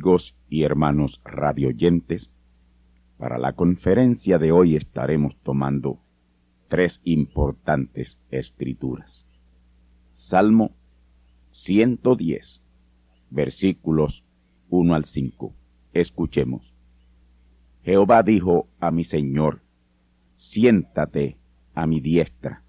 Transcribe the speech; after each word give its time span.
Amigos 0.00 0.34
y 0.48 0.62
hermanos 0.62 1.20
radioyentes, 1.24 2.30
para 3.18 3.36
la 3.36 3.52
conferencia 3.52 4.38
de 4.38 4.50
hoy 4.50 4.74
estaremos 4.74 5.36
tomando 5.42 5.98
tres 6.68 7.02
importantes 7.04 8.18
escrituras. 8.30 9.26
Salmo 10.12 10.70
110, 11.50 12.62
versículos 13.28 14.24
1 14.70 14.94
al 14.94 15.04
5. 15.04 15.52
Escuchemos. 15.92 16.72
Jehová 17.84 18.22
dijo 18.22 18.68
a 18.80 18.90
mi 18.90 19.04
Señor, 19.04 19.60
siéntate 20.32 21.36
a 21.74 21.86
mi 21.86 22.00
diestra, 22.00 22.62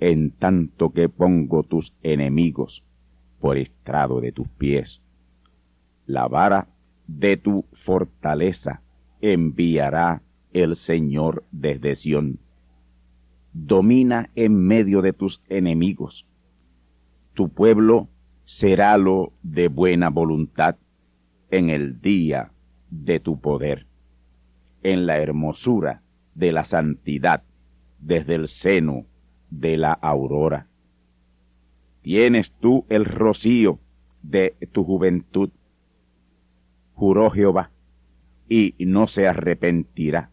en 0.00 0.30
tanto 0.30 0.88
que 0.88 1.10
pongo 1.10 1.64
tus 1.64 1.92
enemigos 2.02 2.82
por 3.40 3.58
estrado 3.58 4.22
de 4.22 4.32
tus 4.32 4.48
pies 4.48 5.02
la 6.06 6.28
vara 6.28 6.68
de 7.06 7.36
tu 7.36 7.64
fortaleza 7.84 8.82
enviará 9.20 10.22
el 10.52 10.76
Señor 10.76 11.44
desde 11.50 11.94
Sión. 11.94 12.38
Domina 13.52 14.30
en 14.34 14.56
medio 14.66 15.02
de 15.02 15.12
tus 15.12 15.42
enemigos. 15.48 16.26
Tu 17.34 17.48
pueblo 17.48 18.08
será 18.44 18.96
lo 18.98 19.32
de 19.42 19.68
buena 19.68 20.10
voluntad 20.10 20.76
en 21.50 21.70
el 21.70 22.00
día 22.00 22.52
de 22.90 23.20
tu 23.20 23.40
poder, 23.40 23.86
en 24.82 25.06
la 25.06 25.18
hermosura 25.18 26.02
de 26.34 26.52
la 26.52 26.64
santidad 26.64 27.42
desde 27.98 28.34
el 28.34 28.48
seno 28.48 29.06
de 29.50 29.76
la 29.76 29.92
aurora. 29.92 30.68
Tienes 32.02 32.52
tú 32.60 32.84
el 32.88 33.04
rocío 33.04 33.80
de 34.22 34.54
tu 34.72 34.84
juventud 34.84 35.50
juró 36.96 37.30
Jehová, 37.30 37.70
y 38.48 38.74
no 38.78 39.06
se 39.06 39.28
arrepentirá. 39.28 40.30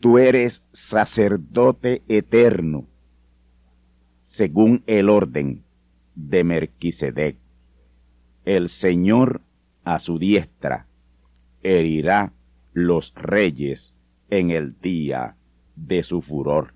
Tú 0.00 0.18
eres 0.18 0.62
sacerdote 0.72 2.02
eterno, 2.08 2.86
según 4.24 4.82
el 4.86 5.08
orden 5.08 5.62
de 6.16 6.42
Merquisedec. 6.42 7.36
El 8.44 8.68
Señor 8.68 9.40
a 9.84 10.00
su 10.00 10.18
diestra 10.18 10.86
herirá 11.62 12.32
los 12.72 13.14
reyes 13.14 13.94
en 14.30 14.50
el 14.50 14.80
día 14.80 15.36
de 15.76 16.02
su 16.02 16.22
furor. 16.22 16.74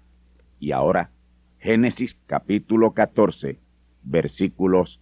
Y 0.61 0.71
ahora, 0.71 1.11
Génesis 1.59 2.17
capítulo 2.27 2.93
14, 2.93 3.59
versículos 4.05 5.01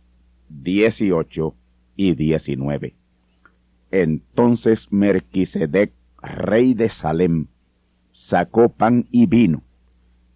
18 0.48 1.54
y 1.96 2.14
19. 2.14 3.03
Entonces 3.96 4.90
Merquisedec, 4.90 5.92
rey 6.20 6.74
de 6.74 6.88
Salem, 6.88 7.46
sacó 8.10 8.70
pan 8.70 9.06
y 9.12 9.26
vino, 9.26 9.62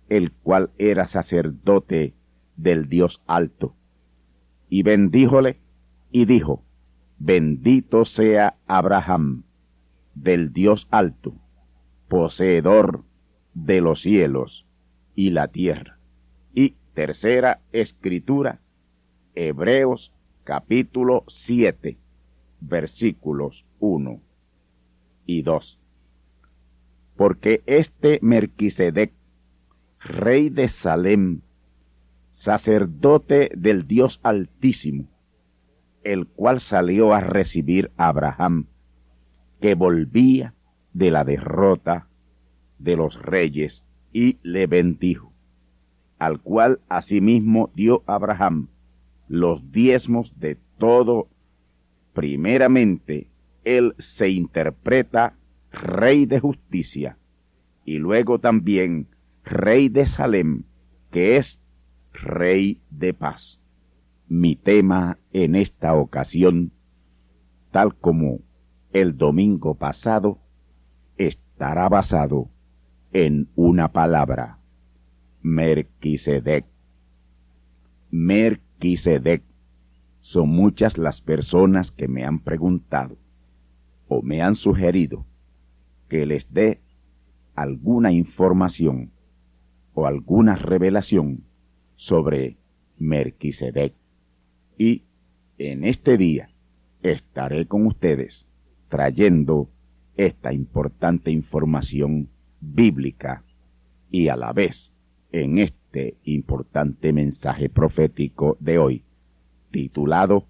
el 0.08 0.30
cual 0.30 0.70
era 0.78 1.08
sacerdote 1.08 2.14
del 2.56 2.88
Dios 2.88 3.20
alto, 3.26 3.74
y 4.68 4.84
bendíjole 4.84 5.58
y 6.12 6.26
dijo, 6.26 6.62
bendito 7.18 8.04
sea 8.04 8.54
Abraham, 8.68 9.42
del 10.14 10.52
Dios 10.52 10.86
alto, 10.92 11.34
poseedor 12.06 13.02
de 13.54 13.80
los 13.80 14.02
cielos 14.02 14.66
y 15.16 15.30
la 15.30 15.48
tierra. 15.48 15.98
Y 16.54 16.76
tercera 16.94 17.60
escritura, 17.72 18.60
Hebreos 19.34 20.12
capítulo 20.44 21.24
7 21.26 21.98
versículos 22.60 23.64
1 23.80 24.20
y 25.26 25.42
2. 25.42 25.78
Porque 27.16 27.62
este 27.66 28.18
Merquisedec, 28.22 29.12
rey 30.00 30.50
de 30.50 30.68
Salem, 30.68 31.40
sacerdote 32.30 33.50
del 33.56 33.86
Dios 33.86 34.20
Altísimo, 34.22 35.08
el 36.04 36.26
cual 36.26 36.60
salió 36.60 37.12
a 37.12 37.20
recibir 37.20 37.90
a 37.96 38.08
Abraham, 38.08 38.66
que 39.60 39.74
volvía 39.74 40.54
de 40.92 41.10
la 41.10 41.24
derrota 41.24 42.06
de 42.78 42.96
los 42.96 43.20
reyes, 43.20 43.84
y 44.12 44.38
le 44.42 44.66
bendijo, 44.66 45.32
al 46.18 46.40
cual 46.40 46.80
asimismo 46.88 47.70
dio 47.74 48.02
Abraham 48.06 48.68
los 49.28 49.70
diezmos 49.70 50.32
de 50.40 50.56
todo 50.78 51.28
primeramente 52.18 53.28
él 53.62 53.94
se 54.00 54.28
interpreta 54.28 55.36
rey 55.70 56.26
de 56.26 56.40
justicia 56.40 57.16
y 57.84 57.98
luego 57.98 58.40
también 58.40 59.06
rey 59.44 59.88
de 59.88 60.04
Salem, 60.04 60.64
que 61.12 61.36
es 61.36 61.60
rey 62.12 62.80
de 62.90 63.14
paz. 63.14 63.60
Mi 64.26 64.56
tema 64.56 65.16
en 65.32 65.54
esta 65.54 65.94
ocasión, 65.94 66.72
tal 67.70 67.94
como 67.94 68.40
el 68.92 69.16
domingo 69.16 69.76
pasado, 69.76 70.40
estará 71.18 71.88
basado 71.88 72.50
en 73.12 73.48
una 73.54 73.92
palabra, 73.92 74.58
Merquisedec. 75.40 76.66
Merquisedec 78.10 79.44
son 80.28 80.50
muchas 80.50 80.98
las 80.98 81.22
personas 81.22 81.90
que 81.90 82.06
me 82.06 82.22
han 82.22 82.40
preguntado 82.40 83.16
o 84.08 84.20
me 84.20 84.42
han 84.42 84.56
sugerido 84.56 85.24
que 86.10 86.26
les 86.26 86.52
dé 86.52 86.82
alguna 87.54 88.12
información 88.12 89.10
o 89.94 90.06
alguna 90.06 90.54
revelación 90.54 91.44
sobre 91.96 92.58
Melquisedec. 92.98 93.94
Y 94.76 95.04
en 95.56 95.84
este 95.84 96.18
día 96.18 96.50
estaré 97.02 97.66
con 97.66 97.86
ustedes 97.86 98.46
trayendo 98.90 99.70
esta 100.18 100.52
importante 100.52 101.30
información 101.30 102.28
bíblica 102.60 103.44
y 104.10 104.28
a 104.28 104.36
la 104.36 104.52
vez 104.52 104.92
en 105.32 105.58
este 105.58 106.18
importante 106.24 107.14
mensaje 107.14 107.70
profético 107.70 108.58
de 108.60 108.76
hoy, 108.76 109.04
titulado 109.70 110.46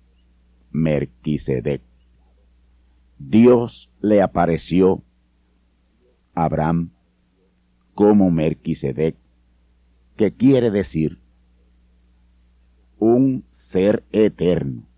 Melquisedec. 0.71 1.83
Dios 3.19 3.91
le 4.01 4.23
apareció 4.23 5.03
a 6.35 6.45
Abraham 6.45 6.91
como 7.95 8.31
Melquisedec, 8.31 9.17
que 10.17 10.33
quiere 10.33 10.71
decir 10.71 11.19
un 12.99 13.45
ser 13.51 14.05
eterno, 14.13 14.89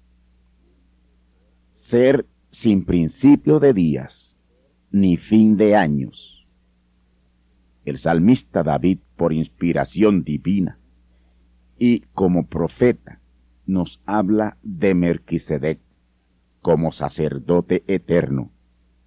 ser 1.74 2.26
sin 2.50 2.84
principio 2.84 3.58
de 3.58 3.72
días 3.72 4.36
ni 4.90 5.16
fin 5.16 5.56
de 5.56 5.76
años. 5.76 6.46
El 7.84 7.98
salmista 7.98 8.62
David, 8.62 8.98
por 9.16 9.32
inspiración 9.32 10.22
divina 10.24 10.78
y 11.78 12.00
como 12.12 12.46
profeta, 12.46 13.19
nos 13.70 14.00
habla 14.04 14.58
de 14.62 14.94
Melquisedec 14.94 15.78
como 16.60 16.92
sacerdote 16.92 17.84
eterno. 17.86 18.50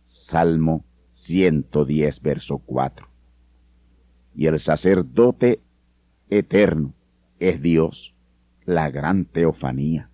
Salmo 0.05 0.85
110, 1.13 2.21
verso 2.21 2.59
4. 2.59 3.07
Y 4.35 4.47
el 4.47 4.59
sacerdote 4.59 5.59
eterno 6.29 6.93
es 7.39 7.61
Dios, 7.61 8.15
la 8.65 8.89
gran 8.89 9.25
teofanía. 9.25 10.09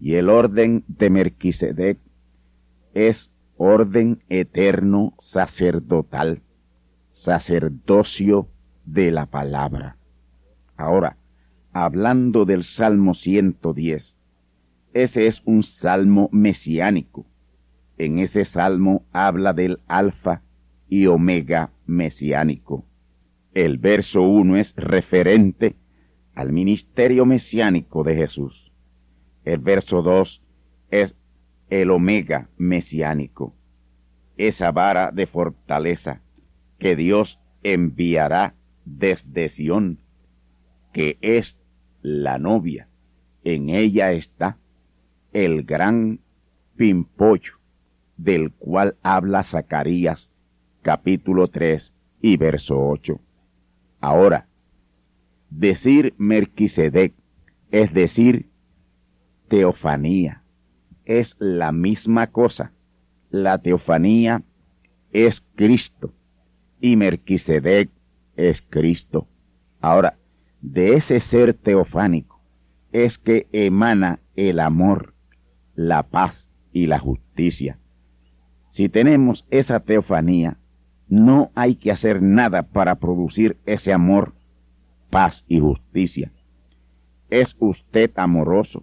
Y 0.00 0.14
el 0.14 0.30
orden 0.30 0.84
de 0.86 1.10
Melquisedec 1.10 1.98
es 2.94 3.30
orden 3.56 4.22
eterno 4.28 5.14
sacerdotal, 5.18 6.42
sacerdocio 7.12 8.48
de 8.84 9.10
la 9.10 9.26
palabra. 9.26 9.96
Ahora, 10.76 11.17
hablando 11.84 12.44
del 12.44 12.64
Salmo 12.64 13.14
110, 13.14 14.16
ese 14.94 15.26
es 15.26 15.42
un 15.44 15.62
salmo 15.62 16.28
mesiánico. 16.32 17.26
En 17.98 18.18
ese 18.18 18.44
salmo 18.44 19.04
habla 19.12 19.52
del 19.52 19.80
alfa 19.86 20.42
y 20.88 21.06
omega 21.06 21.70
mesiánico. 21.86 22.84
El 23.54 23.78
verso 23.78 24.22
1 24.22 24.56
es 24.56 24.74
referente 24.76 25.76
al 26.34 26.52
ministerio 26.52 27.26
mesiánico 27.26 28.04
de 28.04 28.16
Jesús. 28.16 28.72
El 29.44 29.58
verso 29.58 30.02
2 30.02 30.42
es 30.90 31.16
el 31.70 31.90
omega 31.90 32.48
mesiánico, 32.56 33.54
esa 34.36 34.70
vara 34.70 35.10
de 35.10 35.26
fortaleza 35.26 36.22
que 36.78 36.96
Dios 36.96 37.40
enviará 37.62 38.54
desde 38.84 39.48
Sión, 39.48 39.98
que 40.92 41.18
es 41.20 41.57
la 42.02 42.38
novia. 42.38 42.88
En 43.44 43.68
ella 43.70 44.12
está 44.12 44.58
el 45.32 45.64
gran 45.64 46.20
pimpollo 46.76 47.54
del 48.16 48.52
cual 48.52 48.96
habla 49.02 49.44
Zacarías 49.44 50.30
capítulo 50.82 51.48
3 51.48 51.94
y 52.20 52.36
verso 52.36 52.78
8. 52.78 53.20
Ahora, 54.00 54.48
decir 55.50 56.14
Merquisedec 56.18 57.14
es 57.70 57.92
decir 57.92 58.48
teofanía, 59.48 60.42
es 61.04 61.36
la 61.38 61.72
misma 61.72 62.28
cosa. 62.28 62.72
La 63.30 63.58
teofanía 63.58 64.42
es 65.10 65.42
Cristo 65.54 66.12
y 66.80 66.96
Merquisedec 66.96 67.90
es 68.36 68.62
Cristo. 68.62 69.26
Ahora, 69.80 70.17
de 70.60 70.94
ese 70.94 71.20
ser 71.20 71.54
teofánico 71.54 72.40
es 72.92 73.18
que 73.18 73.46
emana 73.52 74.20
el 74.34 74.60
amor 74.60 75.14
la 75.74 76.02
paz 76.02 76.50
y 76.72 76.86
la 76.86 76.98
justicia. 76.98 77.78
Si 78.70 78.88
tenemos 78.88 79.46
esa 79.50 79.80
teofanía, 79.80 80.58
no 81.08 81.52
hay 81.54 81.76
que 81.76 81.92
hacer 81.92 82.20
nada 82.20 82.64
para 82.64 82.96
producir 82.96 83.56
ese 83.64 83.92
amor, 83.92 84.34
paz 85.10 85.44
y 85.46 85.60
justicia. 85.60 86.32
Es 87.30 87.56
usted 87.60 88.10
amoroso, 88.16 88.82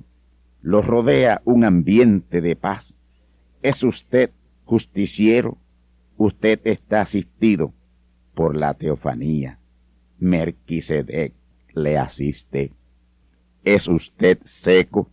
lo 0.62 0.82
rodea 0.82 1.42
un 1.44 1.66
ambiente 1.66 2.40
de 2.42 2.56
paz. 2.56 2.96
Es 3.62 3.84
usted 3.84 4.32
justiciero, 4.64 5.58
usted 6.18 6.62
está 6.64 7.02
asistido 7.02 7.74
por 8.34 8.56
la 8.56 8.74
teofanía. 8.74 9.60
Merquisedec 10.18 11.34
le 11.76 11.98
asiste. 11.98 12.72
Es 13.64 13.88
usted 13.88 14.40
seco, 14.46 15.10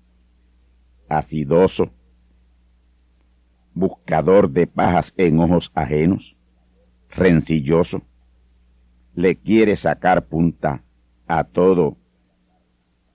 acidoso, 1.08 1.90
buscador 3.74 4.50
de 4.50 4.66
pajas 4.66 5.12
en 5.16 5.40
ojos 5.40 5.70
ajenos, 5.74 6.36
rencilloso, 7.10 8.02
le 9.14 9.36
quiere 9.36 9.76
sacar 9.76 10.26
punta 10.26 10.82
a 11.26 11.44
todo. 11.44 11.96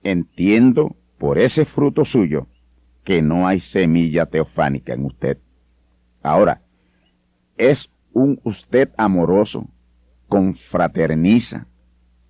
Entiendo 0.02 0.96
por 1.18 1.38
ese 1.38 1.64
fruto 1.64 2.04
suyo 2.04 2.46
que 3.04 3.22
no 3.22 3.46
hay 3.46 3.60
semilla 3.60 4.26
teofánica 4.26 4.92
en 4.92 5.04
usted. 5.06 5.38
Ahora, 6.22 6.62
es 7.56 7.90
un 8.12 8.40
usted 8.44 8.90
amoroso, 8.96 9.68
confraterniza, 10.28 11.66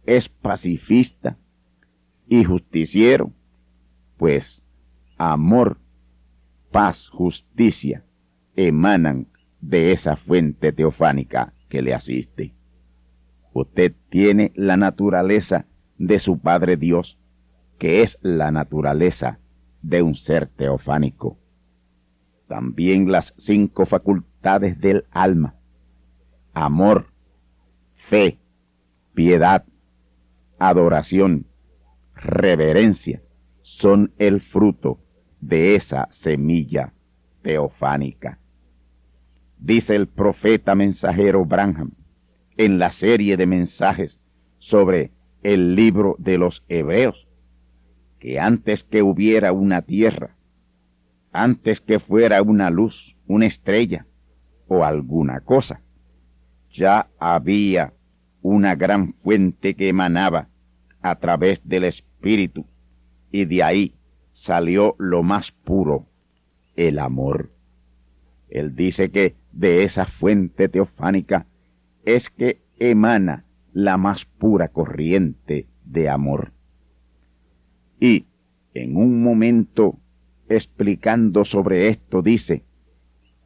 es 0.08 0.30
pacifista 0.30 1.36
y 2.26 2.42
justiciero, 2.42 3.30
pues 4.16 4.62
amor, 5.18 5.76
paz, 6.70 7.10
justicia 7.10 8.04
emanan 8.56 9.26
de 9.60 9.92
esa 9.92 10.16
fuente 10.16 10.72
teofánica 10.72 11.52
que 11.68 11.82
le 11.82 11.92
asiste. 11.92 12.54
Usted 13.52 13.94
tiene 14.08 14.50
la 14.54 14.78
naturaleza 14.78 15.66
de 15.98 16.18
su 16.20 16.38
Padre 16.38 16.78
Dios, 16.78 17.18
que 17.78 18.02
es 18.02 18.18
la 18.22 18.50
naturaleza 18.50 19.38
de 19.82 20.00
un 20.00 20.14
ser 20.14 20.46
teofánico. 20.48 21.36
También 22.46 23.12
las 23.12 23.34
cinco 23.36 23.84
facultades 23.84 24.80
del 24.80 25.04
alma, 25.10 25.54
amor, 26.54 27.08
fe, 28.08 28.38
piedad, 29.12 29.66
adoración, 30.58 31.46
reverencia, 32.14 33.22
son 33.62 34.12
el 34.18 34.40
fruto 34.40 34.98
de 35.40 35.76
esa 35.76 36.08
semilla 36.10 36.92
teofánica. 37.42 38.38
Dice 39.58 39.94
el 39.96 40.08
profeta 40.08 40.74
mensajero 40.74 41.44
Branham 41.44 41.92
en 42.56 42.78
la 42.78 42.90
serie 42.90 43.36
de 43.36 43.46
mensajes 43.46 44.20
sobre 44.58 45.12
el 45.42 45.74
libro 45.74 46.16
de 46.18 46.38
los 46.38 46.64
Hebreos, 46.68 47.28
que 48.18 48.40
antes 48.40 48.82
que 48.82 49.02
hubiera 49.02 49.52
una 49.52 49.82
tierra, 49.82 50.36
antes 51.32 51.80
que 51.80 52.00
fuera 52.00 52.42
una 52.42 52.70
luz, 52.70 53.16
una 53.26 53.46
estrella 53.46 54.06
o 54.66 54.84
alguna 54.84 55.40
cosa, 55.40 55.82
ya 56.70 57.08
había 57.18 57.92
una 58.48 58.74
gran 58.76 59.12
fuente 59.12 59.74
que 59.74 59.90
emanaba 59.90 60.48
a 61.02 61.16
través 61.16 61.60
del 61.68 61.84
Espíritu 61.84 62.64
y 63.30 63.44
de 63.44 63.62
ahí 63.62 63.94
salió 64.32 64.94
lo 64.98 65.22
más 65.22 65.52
puro, 65.52 66.06
el 66.74 66.98
amor. 66.98 67.50
Él 68.48 68.74
dice 68.74 69.10
que 69.10 69.36
de 69.52 69.84
esa 69.84 70.06
fuente 70.06 70.70
teofánica 70.70 71.46
es 72.04 72.30
que 72.30 72.62
emana 72.78 73.44
la 73.74 73.98
más 73.98 74.24
pura 74.24 74.68
corriente 74.68 75.66
de 75.84 76.08
amor. 76.08 76.52
Y 78.00 78.26
en 78.72 78.96
un 78.96 79.22
momento 79.22 79.98
explicando 80.48 81.44
sobre 81.44 81.88
esto 81.88 82.22
dice, 82.22 82.64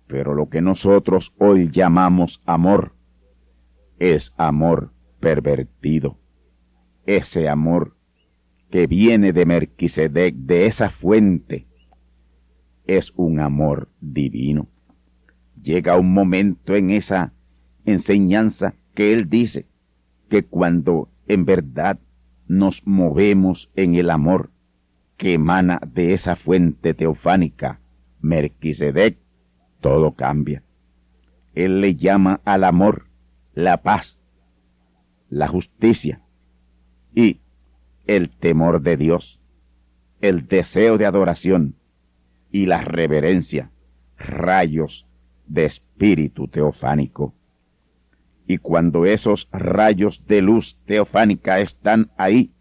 pero 0.07 0.35
lo 0.35 0.49
que 0.49 0.61
nosotros 0.61 1.33
hoy 1.39 1.71
llamamos 1.73 2.41
amor 2.47 2.93
es 3.99 4.33
amor 4.37 4.93
pervertido. 5.21 6.19
Ese 7.07 7.49
amor 7.49 7.97
que 8.71 8.87
viene 8.87 9.33
de 9.33 9.47
Merquisedec, 9.47 10.35
de 10.35 10.67
esa 10.67 10.91
fuente, 10.91 11.67
es 12.87 13.13
un 13.17 13.41
amor 13.41 13.89
divino. 14.01 14.69
Llega 15.63 15.99
un 15.99 16.13
momento 16.13 16.75
en 16.75 16.91
esa 16.91 17.33
enseñanza 17.85 18.75
que 18.95 19.13
él 19.13 19.29
dice 19.29 19.67
que 20.29 20.45
cuando 20.45 21.09
en 21.29 21.45
verdad 21.45 22.01
nos 22.49 22.87
movemos 22.87 23.71
en 23.77 23.95
el 23.95 24.11
amor 24.11 24.51
que 25.17 25.35
emana 25.35 25.81
de 25.87 26.15
esa 26.15 26.37
fuente 26.37 26.95
teofánica, 26.95 27.81
Merquisedec, 28.21 29.19
todo 29.81 30.15
cambia. 30.15 30.63
Él 31.55 31.81
le 31.81 31.95
llama 31.97 32.41
al 32.45 32.65
amor 32.65 33.12
la 33.55 33.83
paz, 33.83 34.19
la 35.29 35.49
justicia 35.49 36.23
y 37.15 37.41
el 38.07 38.31
temor 38.31 38.83
de 38.83 38.97
Dios, 38.97 39.41
el 40.21 40.47
deseo 40.47 40.99
de 40.99 41.07
adoración 41.07 41.75
y 42.51 42.67
la 42.67 42.83
reverencia, 42.83 43.71
rayos 44.17 45.07
de 45.47 45.67
espíritu 45.67 46.49
teofánico. 46.49 47.35
Y 48.47 48.59
cuando 48.59 49.07
esos 49.07 49.49
rayos 49.53 50.25
de 50.27 50.43
luz 50.43 50.79
teofánica 50.87 51.61
están 51.61 52.11
ahí, 52.17 52.53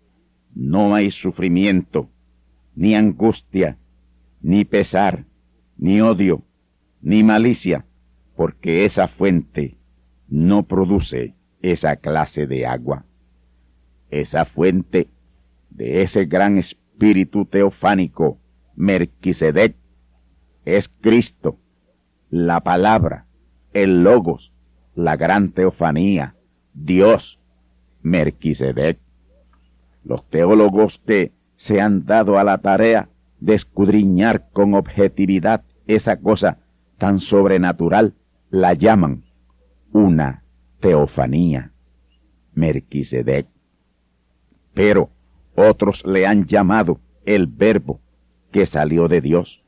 no 0.53 0.95
hay 0.95 1.11
sufrimiento, 1.11 2.09
ni 2.75 2.95
angustia, 2.95 3.77
ni 4.41 4.65
pesar, 4.65 5.25
ni 5.77 6.01
odio, 6.01 6.43
ni 7.01 7.23
malicia, 7.23 7.85
porque 8.35 8.85
esa 8.85 9.07
fuente 9.07 9.80
no 10.31 10.63
produce 10.63 11.35
esa 11.61 11.97
clase 11.97 12.47
de 12.47 12.65
agua. 12.65 13.05
Esa 14.09 14.45
fuente 14.45 15.09
de 15.69 16.01
ese 16.01 16.25
gran 16.25 16.57
espíritu 16.57 17.45
teofánico, 17.45 18.39
Merquisedec, 18.75 19.75
es 20.63 20.87
Cristo, 21.01 21.57
la 22.29 22.61
palabra, 22.61 23.25
el 23.73 24.03
logos, 24.03 24.53
la 24.95 25.17
gran 25.17 25.51
teofanía, 25.51 26.35
Dios, 26.73 27.37
Merquisedec. 28.01 28.99
Los 30.05 30.27
teólogos 30.29 31.01
que 31.05 31.33
se 31.57 31.81
han 31.81 32.05
dado 32.05 32.39
a 32.39 32.45
la 32.45 32.59
tarea 32.59 33.09
de 33.41 33.55
escudriñar 33.55 34.49
con 34.53 34.75
objetividad 34.75 35.63
esa 35.87 36.17
cosa 36.21 36.59
tan 36.97 37.19
sobrenatural, 37.19 38.13
la 38.49 38.73
llaman 38.73 39.23
una 39.91 40.43
teofanía, 40.79 41.71
Merquisedec. 42.53 43.47
Pero 44.73 45.09
otros 45.55 46.05
le 46.05 46.25
han 46.25 46.45
llamado 46.45 46.99
el 47.25 47.47
verbo 47.47 48.01
que 48.51 48.65
salió 48.65 49.07
de 49.07 49.21
Dios, 49.21 49.63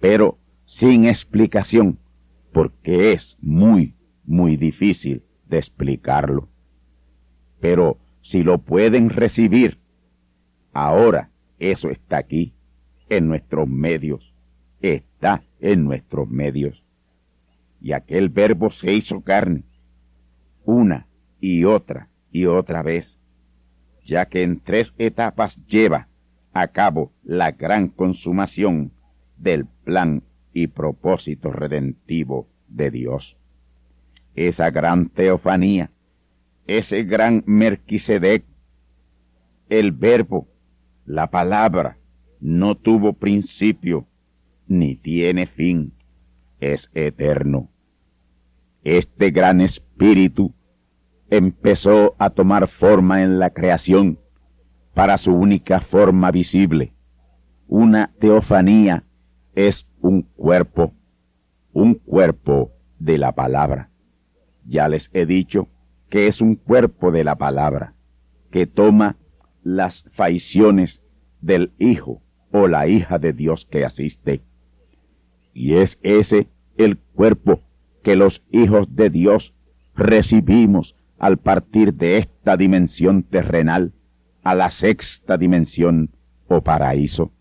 pero 0.00 0.38
sin 0.64 1.06
explicación, 1.06 1.98
porque 2.52 3.12
es 3.12 3.36
muy, 3.40 3.94
muy 4.24 4.56
difícil 4.56 5.22
de 5.48 5.58
explicarlo. 5.58 6.48
Pero 7.60 7.98
si 8.22 8.42
lo 8.42 8.58
pueden 8.58 9.10
recibir, 9.10 9.78
ahora 10.72 11.30
eso 11.58 11.90
está 11.90 12.18
aquí, 12.18 12.54
en 13.08 13.28
nuestros 13.28 13.68
medios, 13.68 14.34
está 14.80 15.42
en 15.60 15.84
nuestros 15.84 16.28
medios. 16.28 16.82
Y 17.80 17.92
aquel 17.92 18.28
verbo 18.28 18.70
se 18.70 18.92
hizo 18.92 19.20
carne, 19.22 19.64
una 20.64 21.06
y 21.40 21.64
otra 21.64 22.08
y 22.30 22.46
otra 22.46 22.82
vez, 22.82 23.18
ya 24.04 24.26
que 24.26 24.42
en 24.42 24.60
tres 24.60 24.94
etapas 24.98 25.56
lleva 25.66 26.08
a 26.52 26.68
cabo 26.68 27.12
la 27.22 27.52
gran 27.52 27.88
consumación 27.88 28.92
del 29.36 29.66
plan 29.66 30.22
y 30.52 30.68
propósito 30.68 31.52
redentivo 31.52 32.48
de 32.68 32.90
Dios. 32.90 33.36
Esa 34.34 34.70
gran 34.70 35.08
teofanía, 35.10 35.90
ese 36.66 37.04
gran 37.04 37.42
Merquisedec, 37.46 38.44
el 39.68 39.92
verbo, 39.92 40.48
la 41.04 41.30
palabra, 41.30 41.98
no 42.40 42.74
tuvo 42.74 43.12
principio 43.12 44.06
ni 44.66 44.96
tiene 44.96 45.46
fin, 45.46 45.92
es 46.60 46.90
eterno. 46.94 47.70
Este 48.84 49.30
gran 49.30 49.60
espíritu 49.60 50.54
empezó 51.30 52.14
a 52.18 52.30
tomar 52.30 52.68
forma 52.68 53.22
en 53.22 53.38
la 53.38 53.50
creación 53.50 54.18
para 54.94 55.18
su 55.18 55.32
única 55.32 55.80
forma 55.80 56.30
visible, 56.30 56.94
una 57.68 58.12
teofanía 58.20 59.04
es 59.54 59.86
un 60.00 60.22
cuerpo, 60.22 60.94
un 61.72 61.94
cuerpo 61.94 62.70
de 62.98 63.18
la 63.18 63.32
palabra. 63.32 63.90
Ya 64.64 64.88
les 64.88 65.10
he 65.12 65.26
dicho 65.26 65.68
que 66.08 66.28
es 66.28 66.40
un 66.40 66.54
cuerpo 66.54 67.10
de 67.10 67.24
la 67.24 67.36
palabra, 67.36 67.94
que 68.52 68.66
toma 68.66 69.16
las 69.64 70.04
faiciones 70.12 71.02
del 71.40 71.72
Hijo 71.78 72.22
o 72.52 72.68
la 72.68 72.86
hija 72.86 73.18
de 73.18 73.32
Dios 73.32 73.66
que 73.68 73.84
asiste. 73.84 74.42
Y 75.56 75.76
es 75.76 75.98
ese 76.02 76.48
el 76.76 76.98
cuerpo 76.98 77.62
que 78.02 78.14
los 78.14 78.42
hijos 78.50 78.94
de 78.94 79.08
Dios 79.08 79.54
recibimos 79.94 80.94
al 81.18 81.38
partir 81.38 81.94
de 81.94 82.18
esta 82.18 82.58
dimensión 82.58 83.22
terrenal 83.22 83.94
a 84.42 84.54
la 84.54 84.70
sexta 84.70 85.38
dimensión 85.38 86.10
o 86.46 86.60
paraíso. 86.60 87.32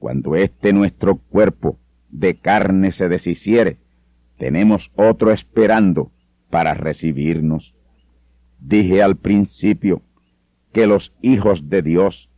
Cuando 0.00 0.34
este 0.34 0.72
nuestro 0.72 1.18
cuerpo 1.18 1.78
de 2.08 2.36
carne 2.36 2.90
se 2.90 3.08
deshiciere, 3.08 3.78
tenemos 4.36 4.90
otro 4.96 5.30
esperando 5.30 6.10
para 6.50 6.74
recibirnos. 6.74 7.76
Dije 8.58 9.04
al 9.04 9.14
principio 9.14 10.02
que 10.72 10.88
los 10.88 11.14
hijos 11.22 11.68
de 11.70 11.82
Dios, 11.82 12.28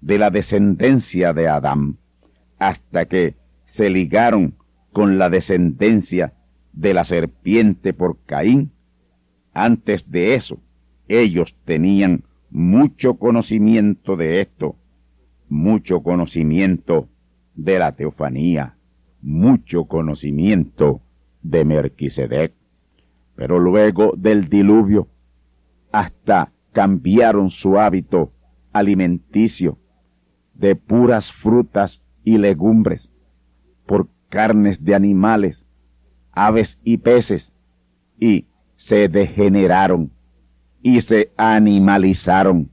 de 0.00 0.18
la 0.18 0.30
descendencia 0.30 1.32
de 1.32 1.48
Adán, 1.48 1.98
hasta 2.60 3.06
que 3.06 3.34
se 3.76 3.90
ligaron 3.90 4.54
con 4.90 5.18
la 5.18 5.28
descendencia 5.28 6.32
de 6.72 6.94
la 6.94 7.04
serpiente 7.04 7.92
por 7.92 8.18
Caín, 8.24 8.72
antes 9.52 10.10
de 10.10 10.34
eso 10.34 10.58
ellos 11.08 11.54
tenían 11.66 12.24
mucho 12.50 13.14
conocimiento 13.14 14.16
de 14.16 14.40
esto 14.40 14.76
mucho 15.48 16.02
conocimiento 16.02 17.08
de 17.54 17.78
la 17.78 17.92
teofanía, 17.92 18.76
mucho 19.22 19.84
conocimiento 19.84 21.02
de 21.42 21.64
Merquisedec. 21.64 22.52
Pero 23.36 23.58
luego 23.58 24.14
del 24.16 24.48
diluvio, 24.48 25.06
hasta 25.92 26.50
cambiaron 26.72 27.50
su 27.50 27.78
hábito 27.78 28.32
alimenticio 28.72 29.78
de 30.54 30.74
puras 30.74 31.30
frutas 31.30 32.02
y 32.24 32.38
legumbres 32.38 33.10
por 33.86 34.08
carnes 34.28 34.84
de 34.84 34.94
animales, 34.94 35.64
aves 36.32 36.78
y 36.84 36.98
peces, 36.98 37.52
y 38.18 38.46
se 38.76 39.08
degeneraron 39.08 40.12
y 40.82 41.00
se 41.00 41.32
animalizaron 41.36 42.70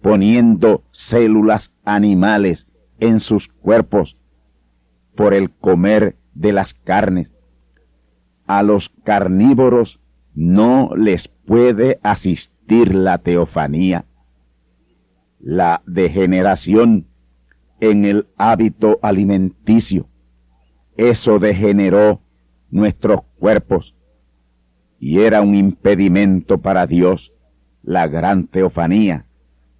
poniendo 0.00 0.84
células 0.92 1.72
animales 1.84 2.66
en 3.00 3.20
sus 3.20 3.48
cuerpos 3.48 4.16
por 5.16 5.34
el 5.34 5.50
comer 5.50 6.16
de 6.34 6.52
las 6.52 6.74
carnes. 6.74 7.30
A 8.46 8.62
los 8.62 8.90
carnívoros 9.04 10.00
no 10.34 10.90
les 10.96 11.28
puede 11.28 12.00
asistir 12.02 12.94
la 12.94 13.18
teofanía. 13.18 14.04
La 15.40 15.82
degeneración 15.86 17.06
en 17.80 18.04
el 18.04 18.26
hábito 18.36 18.98
alimenticio, 19.02 20.06
eso 20.96 21.38
degeneró 21.38 22.20
nuestros 22.70 23.20
cuerpos 23.38 23.94
y 24.98 25.20
era 25.20 25.42
un 25.42 25.54
impedimento 25.54 26.58
para 26.58 26.86
Dios 26.86 27.32
la 27.82 28.08
gran 28.08 28.46
teofanía 28.46 29.26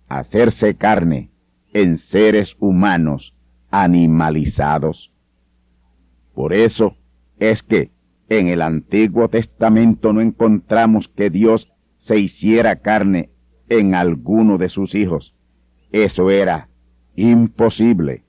hacerse 0.09 0.77
carne 0.77 1.31
en 1.73 1.97
seres 1.97 2.57
humanos 2.61 3.35
animalizados. 3.71 5.13
Por 6.35 6.53
eso 6.53 6.97
es 7.39 7.63
que 7.63 7.91
en 8.29 8.49
el 8.49 8.63
Antiguo 8.63 9.29
Testamento 9.29 10.13
no 10.13 10.21
encontramos 10.21 11.09
que 11.09 11.31
Dios 11.31 11.73
se 11.99 12.19
hiciera 12.19 12.77
carne 12.77 13.31
en 13.69 13.95
alguno 13.95 14.59
de 14.59 14.69
sus 14.69 14.95
hijos. 14.95 15.35
Eso 15.91 16.31
era 16.31 16.69
imposible. 17.17 18.25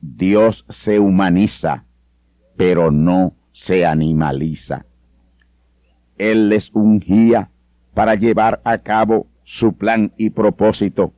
Dios 0.00 0.66
se 0.68 0.98
humaniza, 0.98 1.84
pero 2.56 2.90
no 2.90 3.34
se 3.52 3.84
animaliza. 3.84 4.86
Él 6.18 6.48
les 6.48 6.70
ungía 6.72 7.50
para 7.94 8.14
llevar 8.14 8.60
a 8.64 8.78
cabo 8.78 9.26
su 9.44 9.74
plan 9.74 10.12
y 10.16 10.30
propósito, 10.30 11.12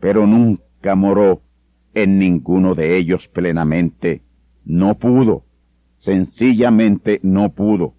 pero 0.00 0.26
nunca 0.26 0.94
moró 0.94 1.42
en 1.94 2.18
ninguno 2.18 2.74
de 2.74 2.96
ellos 2.96 3.28
plenamente. 3.28 4.22
No 4.64 4.96
pudo, 4.98 5.44
sencillamente 5.98 7.20
no 7.22 7.50
pudo, 7.50 7.94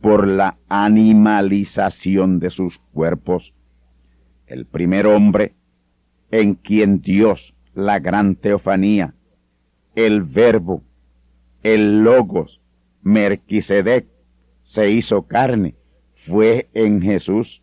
por 0.00 0.26
la 0.26 0.56
animalización 0.68 2.38
de 2.38 2.50
sus 2.50 2.78
cuerpos. 2.92 3.52
El 4.46 4.64
primer 4.66 5.06
hombre 5.06 5.54
en 6.30 6.54
quien 6.54 7.00
Dios, 7.00 7.54
la 7.74 7.98
gran 7.98 8.36
teofanía, 8.36 9.14
el 9.94 10.22
verbo, 10.22 10.82
el 11.62 12.02
logos, 12.02 12.60
Merquisedec, 13.02 14.06
se 14.62 14.90
hizo 14.90 15.22
carne, 15.22 15.74
fue 16.26 16.68
en 16.74 17.00
Jesús 17.00 17.62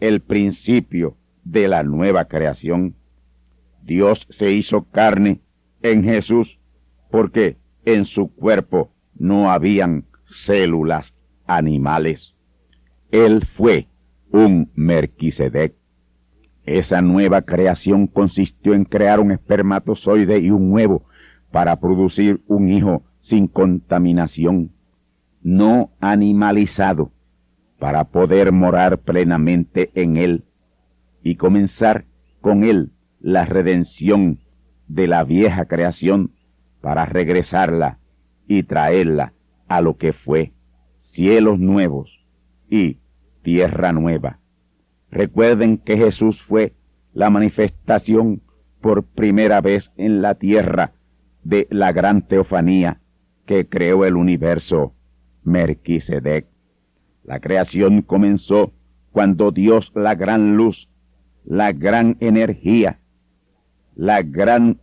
el 0.00 0.20
principio 0.20 1.16
de 1.44 1.68
la 1.68 1.82
nueva 1.82 2.24
creación. 2.26 2.94
Dios 3.82 4.26
se 4.30 4.52
hizo 4.52 4.84
carne 4.84 5.40
en 5.82 6.02
Jesús 6.02 6.58
porque 7.10 7.56
en 7.84 8.04
su 8.04 8.34
cuerpo 8.34 8.90
no 9.14 9.50
habían 9.50 10.06
células 10.26 11.14
animales. 11.46 12.34
Él 13.10 13.46
fue 13.56 13.88
un 14.30 14.70
Merquisedec. 14.74 15.74
Esa 16.64 17.02
nueva 17.02 17.42
creación 17.42 18.06
consistió 18.06 18.72
en 18.72 18.84
crear 18.84 19.20
un 19.20 19.32
espermatozoide 19.32 20.38
y 20.38 20.50
un 20.50 20.72
huevo 20.72 21.04
para 21.52 21.76
producir 21.76 22.42
un 22.48 22.70
hijo 22.70 23.04
sin 23.20 23.46
contaminación, 23.46 24.72
no 25.42 25.90
animalizado, 26.00 27.12
para 27.78 28.04
poder 28.04 28.52
morar 28.52 28.98
plenamente 28.98 29.90
en 29.94 30.16
él 30.16 30.44
y 31.22 31.36
comenzar 31.36 32.06
con 32.40 32.64
él 32.64 32.90
la 33.20 33.44
redención 33.44 34.40
de 34.88 35.06
la 35.06 35.24
vieja 35.24 35.66
creación 35.66 36.32
para 36.80 37.04
regresarla 37.04 37.98
y 38.48 38.64
traerla 38.64 39.32
a 39.68 39.80
lo 39.80 39.96
que 39.96 40.12
fue 40.12 40.52
cielos 40.98 41.58
nuevos 41.58 42.24
y 42.68 42.98
tierra 43.42 43.92
nueva. 43.92 44.38
Recuerden 45.10 45.78
que 45.78 45.96
Jesús 45.96 46.40
fue 46.42 46.72
la 47.12 47.28
manifestación 47.30 48.42
por 48.80 49.04
primera 49.04 49.60
vez 49.60 49.92
en 49.96 50.22
la 50.22 50.34
tierra 50.36 50.92
de 51.42 51.66
la 51.70 51.92
gran 51.92 52.26
teofanía 52.26 53.00
que 53.46 53.68
creó 53.68 54.04
el 54.04 54.16
universo, 54.16 54.94
Merquisedec. 55.44 56.46
La 57.24 57.40
creación 57.40 58.02
comenzó 58.02 58.72
cuando 59.10 59.50
Dios, 59.50 59.92
la 59.94 60.14
gran 60.14 60.56
luz, 60.56 60.88
la 61.44 61.72
gran 61.72 62.16
energía, 62.20 63.00
la 63.94 64.22
gran 64.22 64.80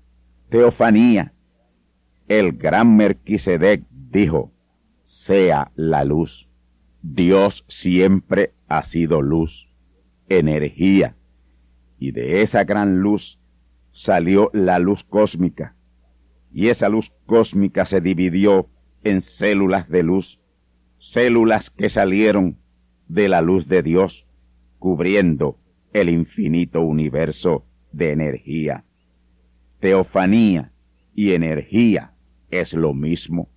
teofanía, 0.50 1.34
el 2.28 2.54
gran 2.54 2.96
Merquisedec 2.96 3.84
dijo, 3.89 4.51
sea 5.06 5.72
la 5.75 6.04
luz. 6.04 6.48
Dios 7.01 7.63
siempre 7.68 8.54
ha 8.68 8.84
sido 8.84 9.22
luz 9.22 9.68
energía. 10.28 11.16
Y 11.98 12.12
de 12.12 12.42
esa 12.42 12.63
gran 12.63 13.00
luz 13.00 13.39
salió 13.92 14.50
la 14.54 14.80
luz 14.80 15.04
cósmica. 15.04 15.75
Y 16.51 16.70
esa 16.70 16.89
luz 16.89 17.12
cósmica 17.25 17.86
se 17.86 18.01
dividió 18.01 18.68
en 19.03 19.22
células 19.22 19.88
de 19.89 20.03
luz, 20.03 20.39
células 20.98 21.70
que 21.70 21.89
salieron 21.89 22.58
de 23.08 23.29
la 23.29 23.41
luz 23.41 23.68
de 23.68 23.82
Dios, 23.82 24.25
cubriendo 24.77 25.58
el 25.94 26.10
infinito 26.10 26.82
universo 26.82 27.65
de 27.91 28.12
energía. 28.12 28.84
Teofanía 29.79 30.72
y 31.15 31.34
energía 31.34 32.13
es 32.50 32.74
lo 32.74 32.94
mismo. 32.94 33.50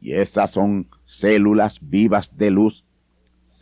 Y 0.00 0.14
esas 0.14 0.52
son 0.52 0.88
células 1.04 1.78
vivas 1.82 2.36
de 2.36 2.50
luz 2.50 2.84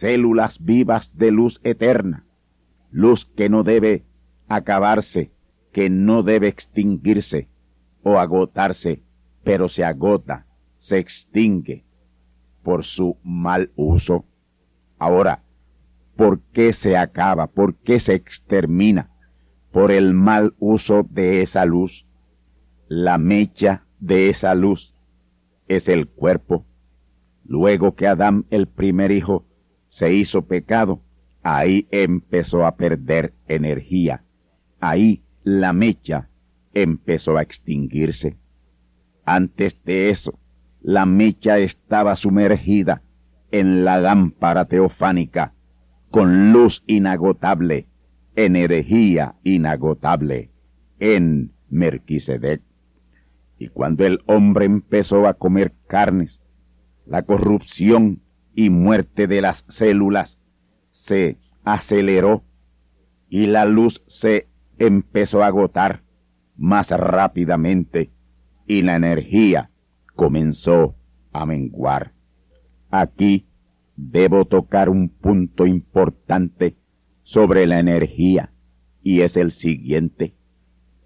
células 0.03 0.59
vivas 0.59 1.17
de 1.17 1.31
luz 1.31 1.61
eterna, 1.63 2.25
luz 2.91 3.25
que 3.25 3.49
no 3.49 3.63
debe 3.63 4.05
acabarse, 4.49 5.31
que 5.73 5.91
no 5.91 6.25
debe 6.25 6.49
extinguirse 6.49 7.49
o 8.03 8.19
agotarse, 8.19 9.03
pero 9.45 9.69
se 9.69 9.85
agota, 9.85 10.47
se 10.79 10.99
extingue 10.99 11.85
por 12.63 12.85
su 12.85 13.17
mal 13.23 13.71
uso. 13.77 14.25
Ahora, 14.99 15.43
¿por 16.17 16.41
qué 16.53 16.73
se 16.73 16.97
acaba? 16.97 17.47
¿Por 17.47 17.75
qué 17.77 18.01
se 18.01 18.15
extermina? 18.15 19.11
Por 19.73 19.91
el 19.91 20.15
mal 20.15 20.55
uso 20.59 21.07
de 21.09 21.43
esa 21.43 21.65
luz. 21.65 22.07
La 22.89 23.19
mecha 23.19 23.85
de 24.01 24.29
esa 24.29 24.55
luz 24.55 24.95
es 25.67 25.89
el 25.89 26.09
cuerpo. 26.09 26.67
Luego 27.45 27.95
que 27.95 28.07
Adán, 28.07 28.47
el 28.51 28.67
primer 28.69 29.11
hijo, 29.11 29.45
se 29.89 30.13
hizo 30.13 30.47
pecado, 30.47 31.01
ahí 31.43 31.89
empezó 31.91 32.65
a 32.65 32.77
perder 32.77 33.35
energía. 33.47 34.25
Ahí 34.81 35.23
la 35.43 35.73
mecha 35.73 36.29
empezó 36.75 37.37
a 37.37 37.43
extinguirse. 37.43 38.37
Antes 39.25 39.83
de 39.85 40.11
eso, 40.11 40.39
la 40.81 41.07
mecha 41.07 41.59
estaba 41.59 42.17
sumergida 42.17 43.03
en 43.51 43.85
la 43.85 44.01
lámpara 44.01 44.65
teofánica, 44.65 45.55
con 46.11 46.53
luz 46.53 46.83
inagotable, 46.87 47.87
energía 48.35 49.35
inagotable, 49.45 50.51
en 50.99 51.53
Merquisedec. 51.69 52.63
Y 53.59 53.69
cuando 53.69 54.05
el 54.05 54.21
hombre 54.27 54.65
empezó 54.65 55.27
a 55.27 55.35
comer 55.35 55.73
carnes, 55.87 56.41
la 57.07 57.23
corrupción 57.23 58.23
y 58.55 58.71
muerte 58.71 59.27
de 59.27 59.41
las 59.41 59.65
células 59.69 60.39
se 60.93 61.39
aceleró 61.65 62.45
y 63.29 63.47
la 63.47 63.65
luz 63.65 64.03
se 64.07 64.49
empezó 64.79 65.43
a 65.43 65.47
agotar 65.47 66.03
más 66.63 66.91
rápidamente 66.91 68.13
y 68.69 68.83
la 68.83 68.95
energía 68.95 69.71
comenzó 70.15 70.95
a 71.33 71.45
menguar. 71.45 72.13
Aquí 72.89 73.47
debo 73.97 74.45
tocar 74.45 74.89
un 74.89 75.09
punto 75.09 75.67
importante 75.67 76.77
sobre 77.25 77.67
la 77.67 77.81
energía 77.81 78.53
y 79.03 79.23
es 79.23 79.37
el 79.37 79.51
siguiente. 79.51 80.35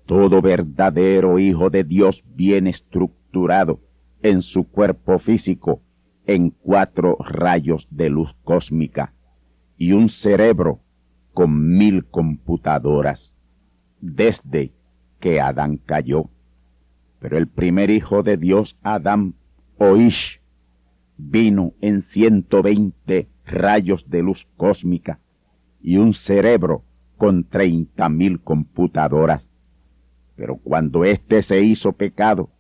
Todo 0.05 0.43
verdadero 0.43 1.39
hijo 1.39 1.71
de 1.71 1.85
Dios 1.85 2.23
bien 2.35 2.67
estructurado 2.67 3.81
en 4.21 4.43
su 4.43 4.65
cuerpo 4.65 5.19
físico 5.19 5.81
en 6.27 6.51
cuatro 6.51 7.17
rayos 7.19 7.89
de 7.91 8.11
luz 8.11 8.37
cósmica 8.45 9.15
y 9.79 9.93
un 9.93 10.11
cerebro 10.11 10.81
con 11.33 11.79
mil 11.79 12.05
computadoras 12.05 13.33
desde 14.03 14.73
que 15.21 15.41
Adán 15.41 15.79
cayó. 15.79 16.31
Pero 17.21 17.39
el 17.39 17.49
primer 17.49 17.91
hijo 17.91 18.23
de 18.23 18.37
Dios, 18.37 18.79
Adán, 18.83 19.35
Oish, 19.79 20.41
vino 21.17 21.73
en 21.81 22.03
ciento 22.03 22.63
veinte 22.63 23.29
rayos 23.45 24.09
de 24.11 24.23
luz 24.23 24.47
cósmica 24.57 25.21
y 25.81 25.97
un 25.97 26.15
cerebro 26.15 26.85
con 27.17 27.45
treinta 27.45 28.09
mil 28.09 28.41
computadoras. 28.41 29.49
Pero 30.37 30.57
cuando 30.57 31.05
éste 31.05 31.43
se 31.43 31.63
hizo 31.63 31.93
pecado, 31.93 32.51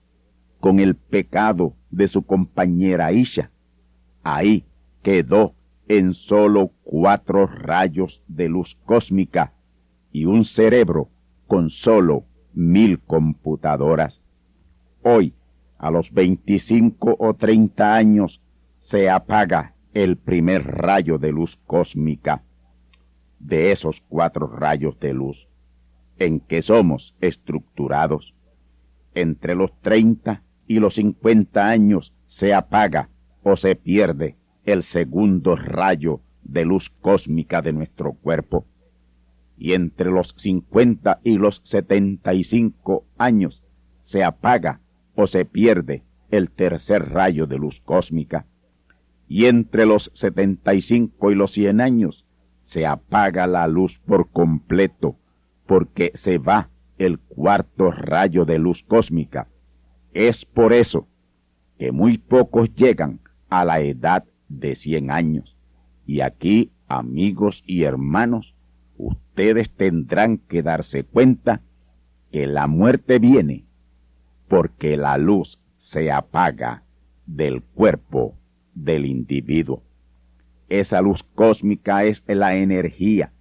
con 0.60 0.80
el 0.80 0.96
pecado 0.96 1.74
de 1.90 2.08
su 2.08 2.22
compañera 2.22 3.12
Isha, 3.12 3.50
Ahí 4.28 4.64
quedó 5.04 5.54
en 5.86 6.12
solo 6.12 6.72
cuatro 6.82 7.46
rayos 7.46 8.24
de 8.26 8.48
luz 8.48 8.76
cósmica 8.84 9.52
y 10.10 10.24
un 10.24 10.44
cerebro 10.44 11.10
con 11.46 11.70
solo 11.70 12.24
mil 12.56 12.98
computadoras. 13.00 14.20
Hoy, 15.02 15.34
a 15.78 15.90
los 15.90 16.10
25 16.12 17.16
o 17.18 17.34
30 17.34 17.94
años, 17.94 18.40
se 18.80 19.08
apaga 19.10 19.74
el 19.94 20.16
primer 20.16 20.64
rayo 20.64 21.18
de 21.18 21.32
luz 21.32 21.58
cósmica 21.66 22.42
de 23.38 23.70
esos 23.72 24.02
cuatro 24.08 24.46
rayos 24.46 24.98
de 24.98 25.12
luz 25.12 25.46
en 26.18 26.40
que 26.40 26.62
somos 26.62 27.14
estructurados. 27.20 28.34
Entre 29.14 29.54
los 29.54 29.70
30 29.82 30.42
y 30.66 30.80
los 30.80 30.94
50 30.94 31.68
años 31.68 32.12
se 32.26 32.54
apaga 32.54 33.10
o 33.42 33.56
se 33.56 33.76
pierde 33.76 34.36
el 34.64 34.82
segundo 34.82 35.56
rayo 35.56 36.20
de 36.42 36.64
luz 36.64 36.90
cósmica 37.00 37.62
de 37.62 37.72
nuestro 37.72 38.12
cuerpo. 38.12 38.64
Y 39.58 39.72
entre 39.72 40.10
los 40.10 40.34
50 40.36 41.20
y 41.24 41.38
los 41.38 41.62
75 41.64 43.04
años 43.16 43.62
se 44.02 44.22
apaga 44.22 44.80
o 45.14 45.26
se 45.26 45.44
pierde 45.44 46.02
el 46.30 46.50
tercer 46.50 47.10
rayo 47.10 47.46
de 47.46 47.58
luz 47.58 47.80
cósmica. 47.80 48.46
Y 49.28 49.46
entre 49.46 49.86
los 49.86 50.10
75 50.14 51.30
y 51.30 51.34
los 51.34 51.52
100 51.52 51.80
años 51.80 52.24
se 52.62 52.86
apaga 52.86 53.46
la 53.46 53.66
luz 53.66 53.98
por 54.06 54.30
completo 54.30 55.16
porque 55.66 56.12
se 56.14 56.38
va 56.38 56.68
el 56.98 57.18
cuarto 57.18 57.90
rayo 57.90 58.44
de 58.44 58.58
luz 58.58 58.82
cósmica. 58.84 59.48
Es 60.12 60.44
por 60.44 60.72
eso 60.72 61.06
que 61.78 61.92
muy 61.92 62.18
pocos 62.18 62.74
llegan 62.74 63.20
a 63.48 63.64
la 63.64 63.80
edad 63.80 64.24
de 64.48 64.74
cien 64.74 65.10
años. 65.10 65.56
Y 66.06 66.20
aquí, 66.20 66.72
amigos 66.88 67.62
y 67.66 67.82
hermanos, 67.82 68.54
ustedes 68.98 69.70
tendrán 69.70 70.38
que 70.38 70.62
darse 70.62 71.04
cuenta 71.04 71.60
que 72.30 72.46
la 72.46 72.66
muerte 72.66 73.18
viene 73.18 73.64
porque 74.48 74.96
la 74.96 75.18
luz 75.18 75.58
se 75.78 76.10
apaga 76.10 76.82
del 77.26 77.62
cuerpo 77.62 78.34
del 78.74 79.06
individuo. 79.06 79.82
Esa 80.68 81.00
luz 81.00 81.22
cósmica 81.34 82.04
es 82.04 82.22
la 82.26 82.56
energía 82.56 83.32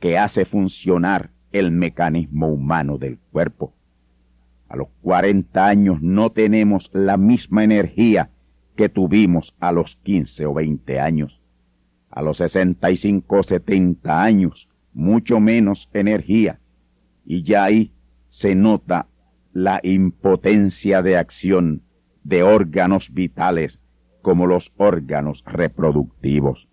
que 0.00 0.18
hace 0.18 0.44
funcionar 0.44 1.30
el 1.52 1.70
mecanismo 1.72 2.48
humano 2.48 2.96
del 2.96 3.18
cuerpo. 3.32 3.74
A 4.68 4.76
los 4.76 4.88
40 5.02 5.66
años 5.66 6.00
no 6.00 6.30
tenemos 6.30 6.90
la 6.92 7.16
misma 7.16 7.64
energía 7.64 8.30
que 8.76 8.88
tuvimos 8.88 9.54
a 9.60 9.72
los 9.72 9.96
15 10.04 10.46
o 10.46 10.54
20 10.54 11.00
años. 11.00 11.40
A 12.10 12.22
los 12.22 12.38
65 12.38 13.36
o 13.36 13.42
70 13.42 14.22
años, 14.22 14.69
mucho 14.92 15.40
menos 15.40 15.88
energía. 15.92 16.60
Y 17.24 17.42
ya 17.42 17.64
ahí 17.64 17.92
se 18.28 18.54
nota 18.54 19.06
la 19.52 19.80
impotencia 19.82 21.02
de 21.02 21.16
acción 21.16 21.82
de 22.22 22.42
órganos 22.42 23.12
vitales 23.12 23.78
como 24.22 24.46
los 24.46 24.72
órganos 24.76 25.42
reproductivos. 25.46 26.68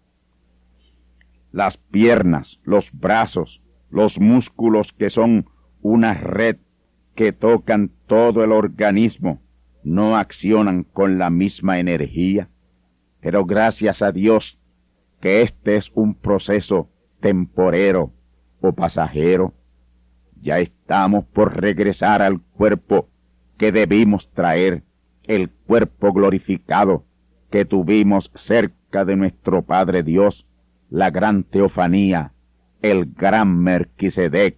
Las 1.51 1.77
piernas, 1.77 2.59
los 2.63 2.91
brazos, 2.91 3.61
los 3.89 4.19
músculos 4.19 4.93
que 4.93 5.09
son 5.09 5.45
una 5.81 6.13
red 6.13 6.57
que 7.15 7.31
tocan 7.31 7.91
todo 8.05 8.43
el 8.43 8.51
organismo, 8.51 9.41
no 9.83 10.17
accionan 10.17 10.83
con 10.83 11.17
la 11.17 11.29
misma 11.29 11.79
energía, 11.79 12.49
pero 13.21 13.45
gracias 13.45 14.01
a 14.01 14.11
Dios 14.11 14.59
que 15.21 15.41
este 15.41 15.77
es 15.77 15.89
un 15.95 16.13
proceso 16.13 16.89
temporero 17.19 18.11
o 18.61 18.73
pasajero, 18.73 19.53
ya 20.41 20.59
estamos 20.59 21.25
por 21.25 21.59
regresar 21.59 22.21
al 22.21 22.41
cuerpo 22.41 23.09
que 23.57 23.71
debimos 23.71 24.29
traer, 24.33 24.83
el 25.23 25.49
cuerpo 25.49 26.13
glorificado 26.13 27.03
que 27.49 27.65
tuvimos 27.65 28.31
cerca 28.35 29.03
de 29.03 29.15
nuestro 29.15 29.63
Padre 29.63 30.03
Dios, 30.03 30.45
la 30.89 31.09
gran 31.09 31.43
teofanía, 31.43 32.33
el 32.81 33.13
gran 33.13 33.59
Merquisedec, 33.59 34.57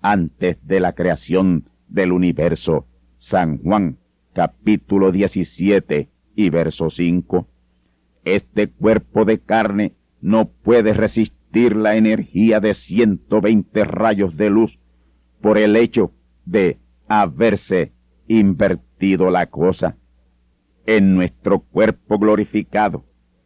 antes 0.00 0.58
de 0.66 0.80
la 0.80 0.92
creación 0.92 1.68
del 1.88 2.12
universo. 2.12 2.86
San 3.16 3.58
Juan, 3.58 3.98
capítulo 4.32 5.10
17 5.10 6.08
y 6.36 6.50
verso 6.50 6.90
5. 6.90 7.48
Este 8.24 8.68
cuerpo 8.68 9.24
de 9.24 9.40
carne 9.40 9.94
no 10.20 10.48
puede 10.48 10.94
resistir 10.94 11.37
la 11.52 11.96
energía 11.96 12.60
de 12.60 12.74
120 12.74 13.84
rayos 13.84 14.36
de 14.36 14.50
luz 14.50 14.78
por 15.40 15.58
el 15.58 15.76
hecho 15.76 16.12
de 16.44 16.78
haberse 17.08 17.92
invertido 18.26 19.30
la 19.30 19.46
cosa. 19.46 19.96
En 20.86 21.14
nuestro 21.14 21.60
cuerpo 21.60 22.18
glorificado, 22.18 23.04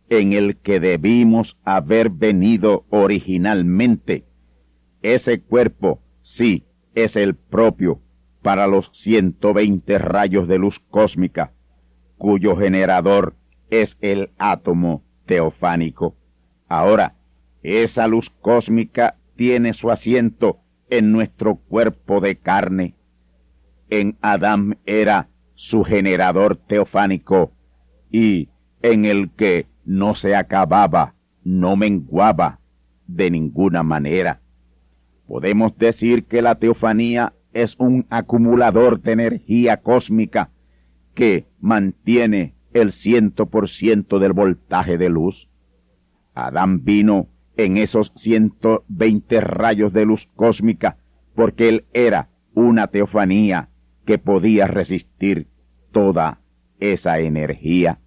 en 0.08 0.32
el 0.32 0.58
que 0.58 0.78
debimos 0.78 1.58
haber 1.64 2.10
venido 2.10 2.84
originalmente, 2.90 4.24
ese 5.00 5.40
cuerpo 5.40 6.02
sí 6.22 6.64
es 6.94 7.16
el 7.16 7.34
propio 7.34 8.00
para 8.42 8.66
los 8.66 8.90
120 8.92 9.98
rayos 9.98 10.48
de 10.48 10.58
luz 10.58 10.80
cósmica, 10.90 11.52
cuyo 12.18 12.56
generador 12.56 13.34
es 13.70 13.96
el 14.00 14.30
átomo 14.38 15.02
teofánico. 15.26 16.16
Ahora, 16.68 17.16
esa 17.62 18.06
luz 18.06 18.30
cósmica 18.40 19.16
tiene 19.36 19.72
su 19.72 19.90
asiento 19.90 20.58
en 20.90 21.12
nuestro 21.12 21.56
cuerpo 21.56 22.20
de 22.20 22.36
carne. 22.36 22.94
En 23.88 24.16
Adán 24.20 24.78
era 24.84 25.28
su 25.54 25.84
generador 25.84 26.56
teofánico 26.56 27.52
y 28.10 28.48
en 28.82 29.04
el 29.04 29.30
que 29.30 29.66
no 29.84 30.14
se 30.14 30.34
acababa, 30.34 31.14
no 31.44 31.76
menguaba 31.76 32.58
de 33.06 33.30
ninguna 33.30 33.82
manera. 33.82 34.40
Podemos 35.26 35.76
decir 35.78 36.24
que 36.24 36.42
la 36.42 36.56
teofanía 36.56 37.32
es 37.52 37.76
un 37.78 38.06
acumulador 38.10 39.00
de 39.00 39.12
energía 39.12 39.78
cósmica 39.78 40.50
que 41.14 41.46
mantiene 41.60 42.54
el 42.72 42.92
ciento 42.92 43.46
por 43.46 43.68
ciento 43.68 44.18
del 44.18 44.32
voltaje 44.32 44.98
de 44.98 45.08
luz. 45.08 45.48
Adán 46.34 46.84
vino 46.84 47.28
en 47.56 47.76
esos 47.76 48.12
120 48.16 49.40
rayos 49.40 49.92
de 49.92 50.04
luz 50.04 50.28
cósmica, 50.36 50.96
porque 51.34 51.68
él 51.68 51.84
era 51.92 52.28
una 52.54 52.88
teofanía 52.88 53.68
que 54.04 54.18
podía 54.18 54.66
resistir 54.66 55.48
toda 55.92 56.40
esa 56.80 57.18
energía. 57.20 57.98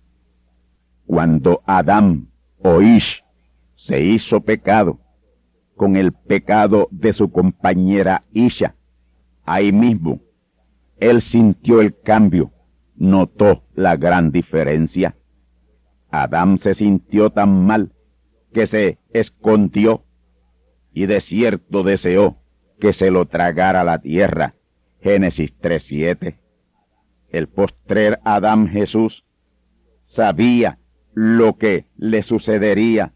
Cuando 1.06 1.62
Adán 1.66 2.28
o 2.58 2.82
Ish 2.82 3.24
se 3.76 4.04
hizo 4.04 4.42
pecado 4.42 5.00
con 5.76 5.96
el 5.96 6.14
pecado 6.14 6.88
de 6.92 7.14
su 7.14 7.32
compañera 7.32 8.24
Isha, 8.32 8.76
ahí 9.46 9.72
mismo 9.72 10.22
él 10.98 11.22
sintió 11.22 11.82
el 11.82 12.00
cambio, 12.00 12.52
notó 12.96 13.64
la 13.76 13.98
gran 13.98 14.32
diferencia. 14.32 15.16
Adán 16.10 16.58
se 16.58 16.74
sintió 16.74 17.30
tan 17.30 17.66
mal 17.66 17.92
que 18.56 18.68
se 18.68 19.00
escondió 19.12 20.06
y 20.94 21.08
de 21.08 21.20
cierto 21.20 21.84
deseó 21.84 22.38
que 22.80 22.94
se 22.94 23.12
lo 23.12 23.26
tragara 23.26 23.84
la 23.84 24.00
tierra. 24.00 24.56
Génesis 25.02 25.54
3.7. 25.60 26.38
El 27.32 27.50
postrer 27.50 28.22
Adán 28.24 28.70
Jesús 28.70 29.26
sabía 30.06 30.80
lo 31.13 31.58
que 31.58 31.88
le 31.98 32.24
sucedería 32.24 33.13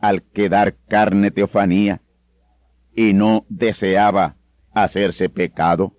al 0.00 0.24
quedar 0.24 0.74
carne 0.88 1.30
teofanía 1.30 2.02
y 2.92 3.14
no 3.14 3.46
deseaba 3.48 4.34
hacerse 4.72 5.28
pecado. 5.28 5.92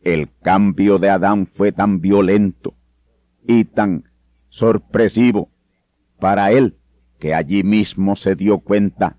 El 0.00 0.30
cambio 0.42 1.00
de 1.00 1.10
Adán 1.10 1.48
fue 1.48 1.72
tan 1.72 2.00
violento 2.00 2.76
y 3.48 3.64
tan 3.64 4.04
sorpresivo 4.48 5.50
para 6.20 6.52
él 6.52 6.76
que 7.18 7.34
allí 7.34 7.62
mismo 7.62 8.16
se 8.16 8.34
dio 8.34 8.58
cuenta 8.58 9.16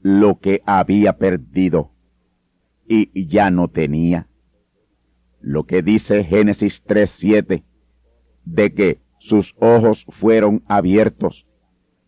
lo 0.00 0.38
que 0.38 0.62
había 0.66 1.18
perdido 1.18 1.92
y 2.86 3.26
ya 3.26 3.50
no 3.50 3.68
tenía. 3.68 4.28
Lo 5.40 5.64
que 5.64 5.82
dice 5.82 6.24
Génesis 6.24 6.82
3.7 6.86 7.64
de 8.44 8.74
que 8.74 8.98
sus 9.18 9.54
ojos 9.58 10.04
fueron 10.08 10.62
abiertos 10.66 11.46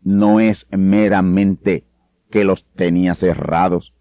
no 0.02 0.38
es 0.38 0.66
meramente 0.70 1.84
que 2.30 2.44
los 2.44 2.66
tenía 2.74 3.14
cerrados. 3.14 3.94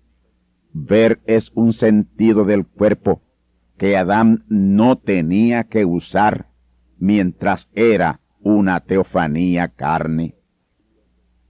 Ver 0.73 1.21
es 1.25 1.51
un 1.55 1.73
sentido 1.73 2.43
del 2.43 2.65
cuerpo 2.65 3.21
que 3.77 3.97
Adán 3.97 4.45
no 4.47 4.97
tenía 4.97 5.63
que 5.65 5.85
usar 5.85 6.47
mientras 6.97 7.69
era 7.73 8.19
una 8.41 8.81
teofanía 8.81 9.69
carne. 9.69 10.35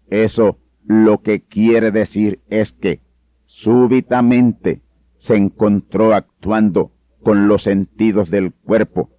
Eso 0.10 0.60
lo 0.86 1.22
que 1.22 1.42
quiere 1.42 1.92
decir 1.92 2.42
es 2.50 2.74
que 2.74 3.02
súbitamente 3.46 4.82
se 5.18 5.36
encontró 5.36 6.14
actuando 6.14 6.92
con 7.24 7.48
los 7.48 7.64
sentidos 7.64 8.30
del 8.30 8.54
cuerpo 8.54 9.10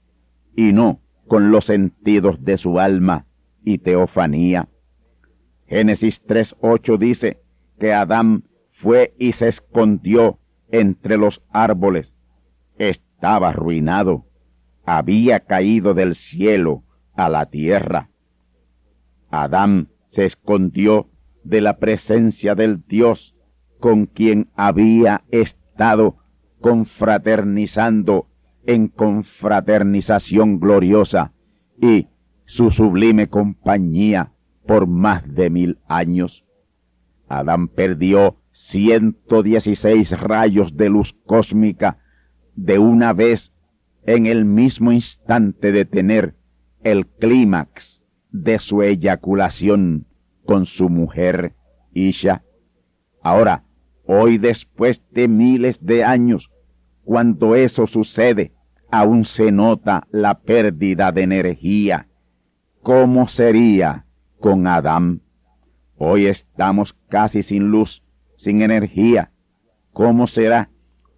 y 0.54 0.72
no 0.72 1.00
con 1.26 1.50
los 1.50 1.64
sentidos 1.64 2.44
de 2.44 2.56
su 2.56 2.78
alma 2.78 3.26
y 3.64 3.78
teofanía. 3.78 4.68
Génesis 5.66 6.24
3.8 6.24 6.98
dice 6.98 7.42
que 7.80 7.92
Adán 7.92 8.44
fue 8.70 9.14
y 9.18 9.32
se 9.32 9.48
escondió 9.48 10.38
entre 10.70 11.16
los 11.16 11.42
árboles. 11.50 12.14
Estaba 12.78 13.48
arruinado, 13.48 14.26
había 14.84 15.40
caído 15.40 15.94
del 15.94 16.14
cielo 16.14 16.84
a 17.14 17.28
la 17.28 17.46
tierra. 17.46 18.10
Adán 19.30 19.88
se 20.16 20.24
escondió 20.24 21.10
de 21.44 21.60
la 21.60 21.76
presencia 21.76 22.54
del 22.54 22.82
Dios 22.88 23.34
con 23.78 24.06
quien 24.06 24.48
había 24.56 25.24
estado 25.30 26.16
confraternizando 26.58 28.26
en 28.64 28.88
confraternización 28.88 30.58
gloriosa 30.58 31.34
y 31.78 32.08
su 32.46 32.70
sublime 32.70 33.28
compañía 33.28 34.32
por 34.66 34.86
más 34.86 35.22
de 35.34 35.50
mil 35.50 35.78
años. 35.86 36.44
Adán 37.28 37.68
perdió 37.68 38.38
ciento 38.52 39.42
dieciséis 39.42 40.18
rayos 40.18 40.78
de 40.78 40.88
luz 40.88 41.14
cósmica 41.26 41.98
de 42.54 42.78
una 42.78 43.12
vez 43.12 43.52
en 44.06 44.24
el 44.24 44.46
mismo 44.46 44.92
instante 44.92 45.72
de 45.72 45.84
tener 45.84 46.36
el 46.82 47.06
clímax 47.06 47.95
de 48.30 48.58
su 48.58 48.82
eyaculación 48.82 50.06
con 50.44 50.66
su 50.66 50.88
mujer 50.88 51.54
Isha. 51.92 52.42
Ahora, 53.22 53.66
Hoy 54.08 54.38
después 54.38 55.02
de 55.10 55.26
miles 55.26 55.84
de 55.84 56.04
años, 56.04 56.52
cuando 57.04 57.56
eso 57.56 57.88
sucede, 57.88 58.52
aún 58.88 59.24
se 59.24 59.50
nota 59.50 60.06
la 60.12 60.38
pérdida 60.38 61.10
de 61.10 61.22
energía. 61.22 62.06
¿Cómo 62.82 63.26
sería 63.26 64.06
con 64.38 64.68
Adán? 64.68 65.22
Hoy 65.96 66.26
estamos 66.26 66.96
casi 67.08 67.42
sin 67.42 67.68
luz, 67.72 68.04
sin 68.36 68.62
energía. 68.62 69.32
¿Cómo 69.92 70.28
será 70.28 70.70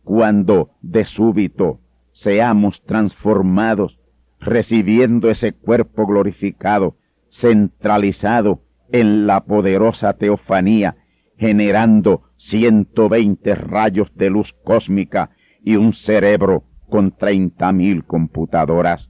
cuando 0.02 0.70
de 0.80 1.04
súbito 1.04 1.80
seamos 2.12 2.82
transformados, 2.86 3.97
recibiendo 4.40 5.30
ese 5.30 5.52
cuerpo 5.52 6.06
glorificado, 6.06 6.96
centralizado 7.30 8.62
en 8.90 9.26
la 9.26 9.44
poderosa 9.44 10.14
teofanía, 10.14 10.96
generando 11.36 12.22
120 12.36 13.54
rayos 13.54 14.10
de 14.14 14.30
luz 14.30 14.54
cósmica 14.64 15.30
y 15.62 15.76
un 15.76 15.92
cerebro 15.92 16.64
con 16.88 17.12
treinta 17.12 17.72
mil 17.72 18.04
computadoras. 18.04 19.08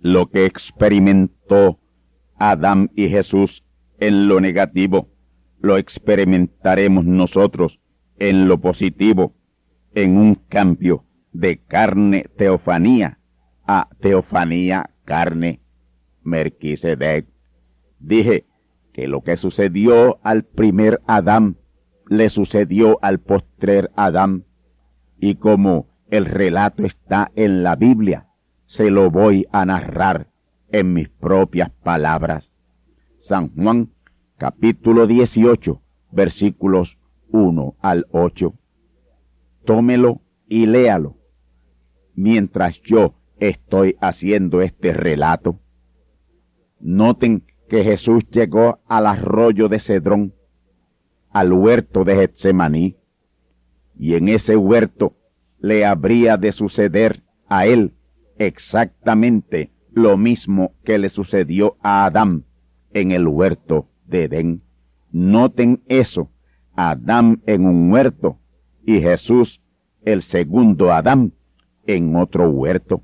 Lo 0.00 0.30
que 0.30 0.46
experimentó 0.46 1.78
Adán 2.36 2.90
y 2.96 3.08
Jesús 3.08 3.64
en 4.00 4.26
lo 4.26 4.40
negativo, 4.40 5.08
lo 5.60 5.76
experimentaremos 5.76 7.04
nosotros 7.04 7.78
en 8.18 8.48
lo 8.48 8.60
positivo, 8.60 9.36
en 9.94 10.16
un 10.16 10.34
cambio 10.34 11.04
de 11.32 11.58
carne 11.58 12.26
teofanía 12.36 13.20
a 13.66 13.88
teofanía 14.00 14.90
carne 15.04 15.60
Merquisedec. 16.22 17.26
Dije 17.98 18.46
que 18.92 19.08
lo 19.08 19.22
que 19.22 19.36
sucedió 19.36 20.18
al 20.22 20.44
primer 20.44 21.00
Adán 21.06 21.56
le 22.08 22.28
sucedió 22.28 22.98
al 23.02 23.20
postrer 23.20 23.90
Adán, 23.96 24.44
y 25.18 25.36
como 25.36 25.86
el 26.10 26.26
relato 26.26 26.84
está 26.84 27.30
en 27.36 27.62
la 27.62 27.76
Biblia, 27.76 28.26
se 28.66 28.90
lo 28.90 29.10
voy 29.10 29.46
a 29.52 29.64
narrar 29.64 30.26
en 30.70 30.92
mis 30.92 31.08
propias 31.08 31.70
palabras. 31.70 32.52
San 33.18 33.54
Juan 33.54 33.90
capítulo 34.36 35.06
18 35.06 35.80
versículos 36.10 36.98
1 37.30 37.76
al 37.80 38.06
8. 38.10 38.52
Tómelo 39.64 40.20
y 40.48 40.66
léalo 40.66 41.16
mientras 42.14 42.80
yo 42.82 43.14
estoy 43.48 43.96
haciendo 44.00 44.62
este 44.62 44.92
relato. 44.92 45.58
Noten 46.80 47.44
que 47.68 47.82
Jesús 47.82 48.24
llegó 48.30 48.80
al 48.86 49.06
arroyo 49.06 49.68
de 49.68 49.80
Cedrón, 49.80 50.32
al 51.30 51.52
huerto 51.52 52.04
de 52.04 52.14
Getsemaní, 52.14 52.96
y 53.98 54.14
en 54.14 54.28
ese 54.28 54.56
huerto 54.56 55.16
le 55.58 55.84
habría 55.84 56.36
de 56.36 56.52
suceder 56.52 57.22
a 57.48 57.66
él 57.66 57.94
exactamente 58.38 59.70
lo 59.92 60.16
mismo 60.16 60.74
que 60.84 60.98
le 60.98 61.08
sucedió 61.08 61.76
a 61.82 62.06
Adán 62.06 62.44
en 62.92 63.12
el 63.12 63.26
huerto 63.26 63.88
de 64.06 64.24
Edén. 64.24 64.62
Noten 65.10 65.82
eso, 65.86 66.30
Adán 66.74 67.42
en 67.46 67.66
un 67.66 67.92
huerto 67.92 68.38
y 68.86 69.00
Jesús, 69.00 69.60
el 70.04 70.22
segundo 70.22 70.92
Adán, 70.92 71.32
en 71.86 72.16
otro 72.16 72.48
huerto. 72.50 73.02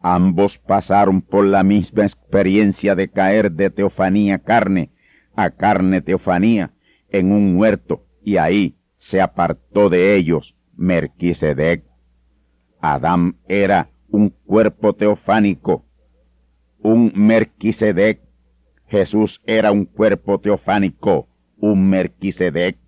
Ambos 0.00 0.58
pasaron 0.58 1.22
por 1.22 1.44
la 1.44 1.62
misma 1.62 2.04
experiencia 2.04 2.94
de 2.94 3.08
caer 3.08 3.52
de 3.52 3.70
teofanía 3.70 4.38
carne 4.38 4.90
a 5.34 5.50
carne 5.50 6.00
teofanía 6.00 6.72
en 7.10 7.32
un 7.32 7.56
huerto 7.56 8.04
y 8.22 8.36
ahí 8.36 8.76
se 8.98 9.20
apartó 9.20 9.88
de 9.88 10.16
ellos 10.16 10.54
Merquisedec. 10.76 11.84
Adán 12.80 13.36
era 13.48 13.90
un 14.08 14.30
cuerpo 14.30 14.94
teofánico, 14.94 15.84
un 16.80 17.12
Merquisedec. 17.14 18.20
Jesús 18.86 19.40
era 19.44 19.70
un 19.70 19.84
cuerpo 19.84 20.38
teofánico, 20.40 21.28
un 21.58 21.88
Merquisedec. 21.90 22.78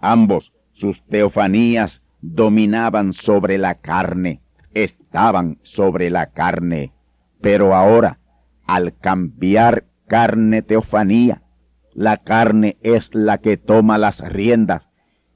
Ambos, 0.00 0.52
sus 0.72 1.04
teofanías, 1.06 2.02
dominaban 2.20 3.12
sobre 3.12 3.58
la 3.58 3.74
carne, 3.74 4.40
estaban 4.74 5.58
sobre 5.62 6.10
la 6.10 6.26
carne. 6.26 6.92
Pero 7.40 7.74
ahora, 7.74 8.18
al 8.66 8.96
cambiar 8.98 9.84
carne 10.06 10.62
teofanía, 10.62 11.42
la 11.94 12.18
carne 12.18 12.76
es 12.82 13.10
la 13.12 13.38
que 13.38 13.56
toma 13.56 13.98
las 13.98 14.20
riendas, 14.20 14.88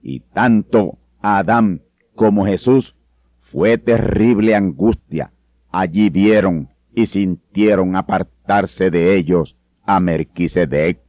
y 0.03 0.21
tanto 0.21 0.99
Adán 1.21 1.83
como 2.14 2.47
Jesús 2.47 2.95
fue 3.40 3.79
terrible 3.79 4.55
angustia. 4.55 5.33
Allí 5.71 6.11
vieron 6.11 6.68
y 6.95 7.07
sintieron 7.07 7.97
apartarse 7.97 8.90
de 8.90 9.16
ellos 9.16 9.57
a 9.85 10.01
Merquisedec. 10.01 11.01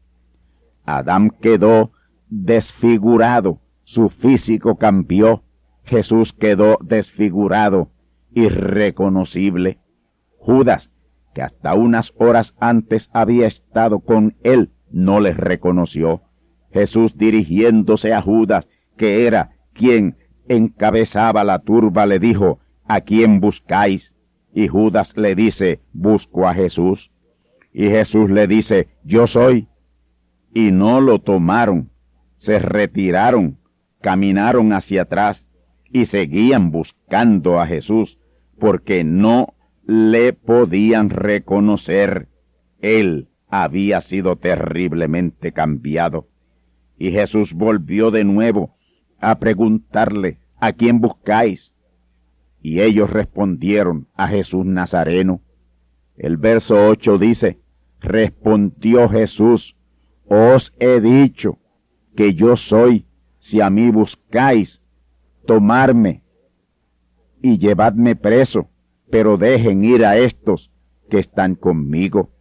Adán 0.85 1.29
quedó 1.29 1.91
desfigurado, 2.29 3.61
su 3.83 4.09
físico 4.09 4.75
cambió, 4.75 5.43
Jesús 5.83 6.33
quedó 6.33 6.77
desfigurado, 6.81 7.89
irreconocible. 8.33 9.79
Judas, 10.37 10.91
que 11.33 11.41
hasta 11.41 11.73
unas 11.73 12.13
horas 12.17 12.53
antes 12.59 13.09
había 13.13 13.47
estado 13.47 13.99
con 13.99 14.35
él, 14.43 14.71
no 14.91 15.19
les 15.19 15.37
reconoció. 15.37 16.21
Jesús 16.71 17.17
dirigiéndose 17.17 18.13
a 18.13 18.21
Judas, 18.21 18.67
que 18.97 19.25
era 19.25 19.51
quien 19.73 20.17
encabezaba 20.47 21.43
la 21.43 21.59
turba, 21.59 22.05
le 22.05 22.19
dijo, 22.19 22.59
¿A 22.85 23.01
quién 23.01 23.39
buscáis? 23.39 24.13
Y 24.53 24.67
Judas 24.67 25.15
le 25.17 25.35
dice, 25.35 25.81
busco 25.93 26.47
a 26.47 26.53
Jesús. 26.53 27.11
Y 27.73 27.87
Jesús 27.87 28.29
le 28.29 28.47
dice, 28.47 28.89
yo 29.03 29.25
soy. 29.25 29.67
Y 30.53 30.71
no 30.71 31.01
lo 31.01 31.19
tomaron, 31.19 31.89
se 32.37 32.59
retiraron, 32.59 33.57
caminaron 34.01 34.73
hacia 34.73 35.03
atrás 35.03 35.47
y 35.91 36.05
seguían 36.05 36.69
buscando 36.71 37.59
a 37.59 37.65
Jesús, 37.65 38.19
porque 38.63 39.03
no 39.03 39.55
le 39.85 40.31
podían 40.31 41.09
reconocer. 41.09 42.29
Él 42.79 43.27
había 43.49 43.99
sido 43.99 44.37
terriblemente 44.37 45.51
cambiado. 45.51 46.29
Y 46.97 47.11
Jesús 47.11 47.51
volvió 47.51 48.09
de 48.09 48.23
nuevo 48.23 48.77
a 49.19 49.37
preguntarle, 49.37 50.37
¿a 50.61 50.71
quién 50.71 51.01
buscáis? 51.01 51.73
Y 52.61 52.79
ellos 52.79 53.09
respondieron, 53.09 54.07
a 54.15 54.29
Jesús 54.29 54.65
Nazareno. 54.65 55.41
El 56.15 56.37
verso 56.37 56.87
8 56.87 57.17
dice, 57.17 57.59
respondió 57.99 59.09
Jesús, 59.09 59.75
os 60.25 60.73
he 60.79 61.01
dicho 61.01 61.57
que 62.15 62.33
yo 62.33 62.55
soy, 62.55 63.07
si 63.39 63.59
a 63.59 63.69
mí 63.69 63.91
buscáis, 63.91 64.81
tomarme 65.45 66.22
y 67.43 67.59
llevadme 67.59 68.15
preso, 68.15 68.69
pero 69.11 69.37
dejen 69.37 69.85
ir 69.85 70.03
a 70.03 70.17
estos 70.17 70.71
que 71.11 71.19
están 71.19 71.53
conmigo. 71.53 72.31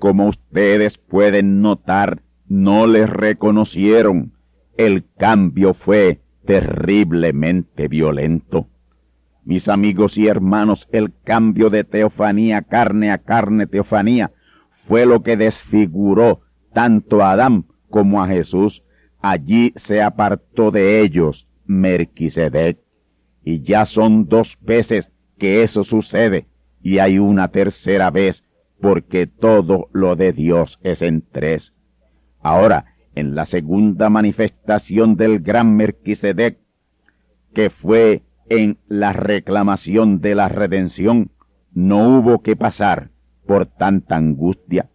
Como 0.00 0.26
ustedes 0.26 0.98
pueden 0.98 1.60
notar, 1.60 2.22
no 2.48 2.88
les 2.88 3.08
reconocieron 3.08 4.32
el 4.78 5.04
cambio 5.18 5.74
fue 5.74 6.20
terriblemente 6.46 7.88
violento. 7.88 8.68
Mis 9.44 9.68
amigos 9.68 10.16
y 10.16 10.28
hermanos, 10.28 10.88
el 10.92 11.12
cambio 11.24 11.68
de 11.68 11.82
teofanía 11.82 12.62
carne 12.62 13.10
a 13.10 13.18
carne 13.18 13.66
teofanía 13.66 14.30
fue 14.86 15.04
lo 15.04 15.22
que 15.22 15.36
desfiguró 15.36 16.42
tanto 16.72 17.22
a 17.22 17.32
Adán 17.32 17.66
como 17.90 18.22
a 18.22 18.28
Jesús. 18.28 18.84
Allí 19.20 19.72
se 19.76 20.00
apartó 20.00 20.70
de 20.70 21.00
ellos 21.00 21.48
Merquisedec. 21.66 22.78
Y 23.42 23.62
ya 23.62 23.86
son 23.86 24.28
dos 24.28 24.58
veces 24.60 25.12
que 25.38 25.62
eso 25.62 25.84
sucede, 25.84 26.46
y 26.82 26.98
hay 26.98 27.18
una 27.18 27.48
tercera 27.48 28.10
vez, 28.10 28.44
porque 28.80 29.26
todo 29.26 29.88
lo 29.92 30.16
de 30.16 30.32
Dios 30.32 30.78
es 30.82 31.02
en 31.02 31.22
tres. 31.22 31.74
Ahora, 32.40 32.96
en 33.14 33.34
la 33.34 33.46
segunda 33.46 34.10
manifestación 34.10 35.16
del 35.16 35.40
gran 35.40 35.76
Merquisedec, 35.76 36.58
que 37.54 37.70
fue 37.70 38.22
en 38.48 38.78
la 38.88 39.12
reclamación 39.12 40.20
de 40.20 40.34
la 40.34 40.48
redención, 40.48 41.30
no 41.72 42.18
hubo 42.18 42.42
que 42.42 42.56
pasar 42.56 43.10
por 43.46 43.66
tanta 43.66 44.16
angustia. 44.16 44.88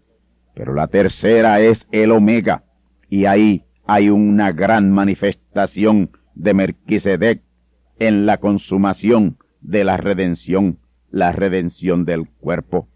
Pero 0.53 0.73
la 0.73 0.87
tercera 0.87 1.59
es 1.59 1.87
el 1.91 2.11
Omega, 2.11 2.63
y 3.09 3.25
ahí 3.25 3.65
hay 3.85 4.09
una 4.09 4.51
gran 4.51 4.91
manifestación 4.91 6.11
de 6.35 6.53
Merquisedec 6.53 7.41
en 7.99 8.25
la 8.25 8.37
consumación 8.37 9.37
de 9.61 9.83
la 9.83 9.97
redención, 9.97 10.79
la 11.11 11.31
redención 11.31 12.05
del 12.05 12.27
cuerpo. 12.27 12.87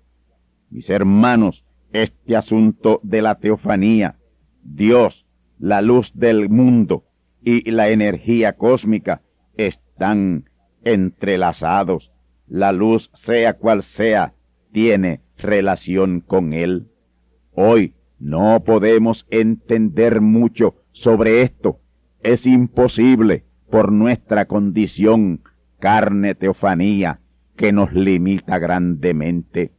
Mis 0.69 0.89
hermanos, 0.89 1.63
este 1.93 2.35
asunto 2.35 2.99
de 3.03 3.21
la 3.21 3.35
teofanía, 3.35 4.17
Dios, 4.63 5.25
la 5.59 5.81
luz 5.81 6.11
del 6.13 6.49
mundo, 6.49 7.05
y 7.43 7.71
la 7.71 7.89
energía 7.89 8.53
cósmica 8.53 9.21
están 9.55 10.49
entrelazados. 10.83 12.11
La 12.47 12.73
luz, 12.73 13.09
sea 13.13 13.53
cual 13.53 13.83
sea, 13.83 14.33
tiene 14.73 15.21
relación 15.37 16.19
con 16.19 16.51
él. 16.51 16.87
Hoy 17.53 17.93
no 18.19 18.63
podemos 18.65 19.25
entender 19.29 20.19
mucho 20.19 20.75
sobre 20.91 21.41
esto. 21.41 21.79
Es 22.21 22.45
imposible 22.45 23.45
por 23.69 23.91
nuestra 23.91 24.45
condición 24.45 25.41
carne 25.79 26.35
teofanía 26.35 27.19
que 27.55 27.71
nos 27.71 27.93
limita 27.93 28.59
grandemente. 28.59 29.73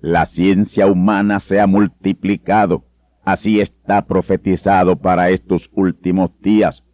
La 0.00 0.26
ciencia 0.26 0.86
humana 0.86 1.40
se 1.40 1.60
ha 1.60 1.66
multiplicado, 1.66 2.84
así 3.24 3.60
está 3.60 4.06
profetizado 4.06 4.96
para 4.96 5.30
estos 5.30 5.70
últimos 5.72 6.30
días, 6.40 6.84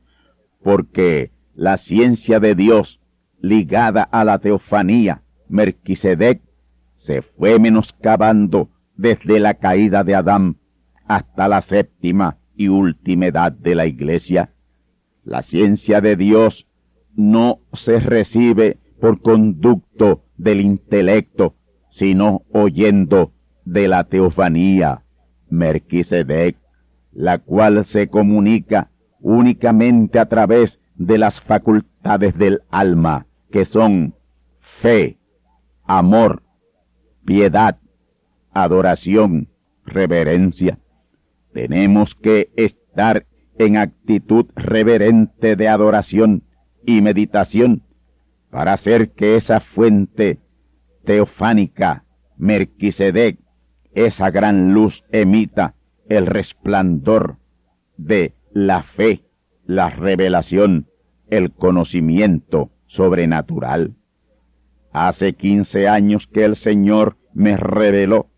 porque 0.63 1.33
la 1.55 1.77
ciencia 1.77 2.39
de 2.41 2.55
Dios 2.55 3.01
ligada 3.41 4.03
a 4.03 4.25
la 4.25 4.39
teofanía, 4.39 5.23
Merquisedec, 5.49 6.43
se 6.97 7.23
fue 7.23 7.59
menoscabando 7.59 8.71
desde 8.97 9.41
la 9.41 9.55
caída 9.55 10.05
de 10.05 10.15
Adán 10.15 10.57
hasta 11.07 11.49
la 11.49 11.63
séptima 11.63 12.39
y 12.55 12.69
última 12.69 13.27
edad 13.27 13.51
de 13.51 13.75
la 13.75 13.87
iglesia. 13.87 14.53
La 15.31 15.43
ciencia 15.43 16.01
de 16.01 16.17
Dios 16.17 16.67
no 17.15 17.61
se 17.73 18.01
recibe 18.01 18.79
por 19.01 19.23
conducto 19.23 20.25
del 20.37 20.61
intelecto, 20.61 21.55
sino 21.93 22.43
oyendo 22.51 23.31
de 23.65 23.87
la 23.87 24.03
teofanía, 24.03 25.05
Merquisedec, 25.49 26.57
la 27.13 27.39
cual 27.39 27.85
se 27.85 28.09
comunica 28.09 28.91
únicamente 29.21 30.19
a 30.19 30.27
través 30.27 30.81
de 30.97 31.17
las 31.17 31.41
facultades 31.41 32.37
del 32.37 32.63
alma, 32.69 33.29
que 33.53 33.65
son 33.67 34.17
fe, 34.81 35.17
amor, 35.85 36.43
piedad, 37.25 37.79
adoración, 38.53 39.49
reverencia. 39.87 40.81
Tenemos 41.53 42.17
que 42.17 42.51
estar 42.57 43.27
en 43.61 43.77
actitud 43.77 44.47
reverente 44.57 45.55
de 45.55 45.69
adoración 45.69 46.45
y 46.87 47.03
meditación 47.03 47.83
para 48.49 48.73
hacer 48.73 49.11
que 49.11 49.37
esa 49.37 49.61
fuente 49.61 50.39
teofánica, 51.05 52.05
Merquisedec, 52.39 53.39
esa 53.93 54.31
gran 54.31 54.73
luz 54.73 55.05
emita 55.13 55.75
el 56.09 56.25
resplandor 56.25 57.37
de 57.99 58.33
la 58.51 58.83
fe, 58.83 59.25
la 59.67 59.91
revelación, 59.91 60.87
el 61.29 61.53
conocimiento 61.53 62.71
sobrenatural. 62.87 63.95
Hace 64.91 65.35
quince 65.35 65.87
años 65.87 66.27
que 66.27 66.47
el 66.47 66.57
Señor 66.57 67.19
me 67.35 67.59
reveló 67.59 68.31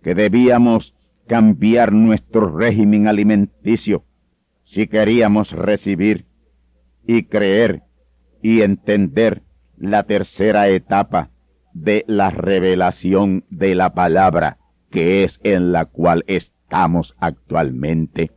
que 0.00 0.14
debíamos 0.14 0.94
cambiar 1.26 1.92
nuestro 1.92 2.56
régimen 2.56 3.08
alimenticio 3.08 4.04
si 4.70 4.86
queríamos 4.86 5.50
recibir 5.50 6.26
y 7.04 7.24
creer 7.24 7.82
y 8.40 8.62
entender 8.62 9.42
la 9.76 10.04
tercera 10.04 10.68
etapa 10.68 11.30
de 11.72 12.04
la 12.06 12.30
revelación 12.30 13.44
de 13.50 13.74
la 13.74 13.94
palabra, 13.94 14.58
que 14.88 15.24
es 15.24 15.40
en 15.42 15.72
la 15.72 15.86
cual 15.86 16.22
estamos 16.28 17.16
actualmente. 17.18 18.30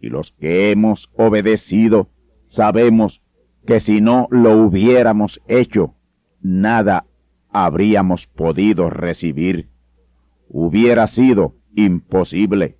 Y 0.00 0.08
los 0.08 0.32
que 0.32 0.72
hemos 0.72 1.10
obedecido 1.16 2.10
sabemos 2.48 3.22
que 3.68 3.78
si 3.78 4.00
no 4.00 4.26
lo 4.32 4.56
hubiéramos 4.56 5.40
hecho, 5.46 5.94
nada 6.40 7.06
habríamos 7.50 8.26
podido 8.26 8.90
recibir. 8.90 9.68
Hubiera 10.48 11.06
sido 11.06 11.54
imposible, 11.76 12.78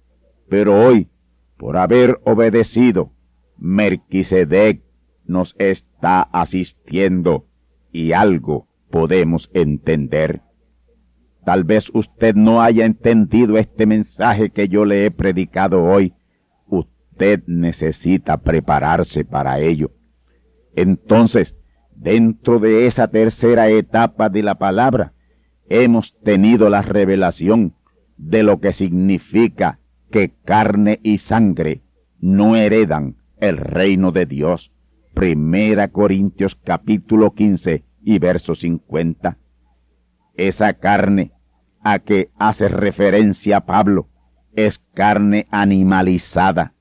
pero 0.49 0.85
hoy, 0.85 1.09
por 1.57 1.77
haber 1.77 2.21
obedecido, 2.25 3.13
Merquisedec 3.59 4.83
nos 5.25 5.55
está 5.59 6.23
asistiendo 6.23 7.47
y 7.93 8.13
algo 8.13 8.69
podemos 8.91 9.51
entender. 9.55 10.43
Tal 11.45 11.65
vez 11.65 11.91
usted 11.95 12.35
no 12.35 12.61
haya 12.61 12.85
entendido 12.85 13.57
este 13.57 13.87
mensaje 13.87 14.51
que 14.51 14.69
yo 14.69 14.85
le 14.85 15.07
he 15.07 15.11
predicado 15.11 15.85
hoy. 15.85 16.13
Usted 16.67 17.45
necesita 17.47 18.39
prepararse 18.39 19.25
para 19.25 19.61
ello. 19.61 19.93
Entonces, 20.75 21.55
dentro 21.95 22.59
de 22.59 22.87
esa 22.87 23.09
tercera 23.09 23.69
etapa 23.71 24.29
de 24.29 24.43
la 24.43 24.57
palabra, 24.57 25.15
hemos 25.69 26.19
tenido 26.21 26.69
la 26.69 26.83
revelación 26.83 27.75
de 28.17 28.43
lo 28.43 28.61
que 28.61 28.73
significa 28.73 29.79
que 30.11 30.33
carne 30.45 31.01
y 31.03 31.19
sangre 31.19 31.83
no 32.21 32.57
heredan 32.57 33.17
el 33.39 33.57
reino 33.57 34.13
de 34.13 34.27
Dios. 34.27 34.73
Primera 35.15 35.89
Corintios 35.89 36.55
capítulo 36.57 37.33
15 37.33 37.85
y 38.03 38.19
verso 38.19 38.55
50. 38.55 39.39
Esa 40.35 40.75
carne 40.75 41.33
a 41.81 41.99
que 42.01 42.31
hace 42.37 42.69
referencia 42.69 43.61
Pablo 43.61 44.09
es 44.55 44.79
carne 44.95 45.47
animalizada 45.51 46.75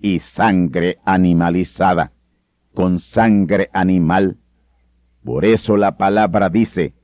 y 0.00 0.20
sangre 0.20 0.98
animalizada 1.04 2.12
con 2.74 2.98
sangre 2.98 3.70
animal. 3.72 4.38
Por 5.22 5.44
eso 5.44 5.76
la 5.76 5.96
palabra 5.96 6.50
dice, 6.50 6.94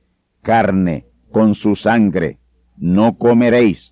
carne 0.41 1.07
con 1.31 1.55
su 1.55 1.75
sangre 1.75 2.39
no 2.77 3.17
comeréis, 3.17 3.90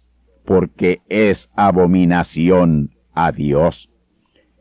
porque 0.49 1.03
es 1.09 1.47
abominación 1.55 2.95
a 3.13 3.31
Dios. 3.31 3.91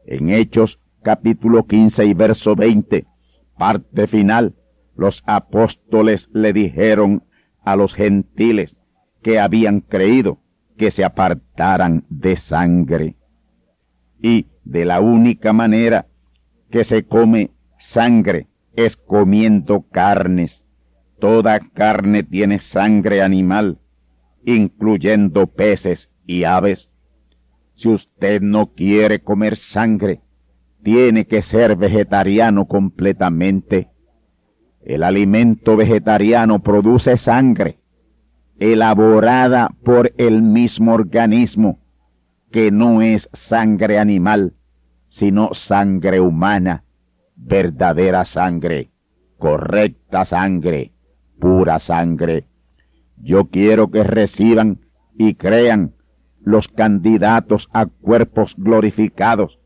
En 0.04 0.28
Hechos 0.28 0.78
capítulo 1.02 1.66
15 1.66 2.04
y 2.04 2.12
verso 2.12 2.54
20, 2.54 3.06
parte 3.56 4.06
final, 4.06 4.54
los 4.96 5.22
apóstoles 5.24 6.28
le 6.34 6.52
dijeron 6.52 7.24
a 7.64 7.74
los 7.74 7.94
gentiles 7.94 8.76
que 9.22 9.38
habían 9.38 9.80
creído 9.80 10.42
que 10.76 10.90
se 10.90 11.06
apartaran 11.06 12.04
de 12.10 12.36
sangre. 12.36 13.16
Y 14.20 14.48
de 14.64 14.84
la 14.84 15.00
única 15.00 15.54
manera 15.54 16.06
que 16.70 16.84
se 16.84 17.06
come 17.06 17.50
sangre 17.78 18.46
es 18.74 18.94
comiendo 18.94 19.86
carnes. 19.90 20.66
Toda 21.18 21.60
carne 21.60 22.24
tiene 22.24 22.58
sangre 22.58 23.22
animal, 23.22 23.78
incluyendo 24.44 25.46
peces 25.46 26.10
y 26.26 26.44
aves. 26.44 26.90
Si 27.74 27.88
usted 27.88 28.40
no 28.40 28.72
quiere 28.74 29.20
comer 29.20 29.56
sangre, 29.56 30.20
tiene 30.82 31.26
que 31.26 31.42
ser 31.42 31.76
vegetariano 31.76 32.66
completamente. 32.66 33.88
El 34.80 35.02
alimento 35.02 35.76
vegetariano 35.76 36.60
produce 36.60 37.16
sangre, 37.18 37.78
elaborada 38.58 39.70
por 39.84 40.12
el 40.18 40.42
mismo 40.42 40.94
organismo, 40.94 41.80
que 42.50 42.70
no 42.70 43.02
es 43.02 43.28
sangre 43.32 43.98
animal, 43.98 44.54
sino 45.08 45.54
sangre 45.54 46.20
humana, 46.20 46.84
verdadera 47.36 48.24
sangre, 48.24 48.90
correcta 49.38 50.24
sangre, 50.24 50.92
pura 51.38 51.78
sangre. 51.78 52.47
Yo 53.20 53.48
quiero 53.48 53.90
que 53.90 54.04
reciban 54.04 54.80
y 55.16 55.34
crean 55.34 55.94
los 56.40 56.68
candidatos 56.68 57.68
a 57.72 57.86
cuerpos 57.86 58.54
glorificados, 58.56 59.58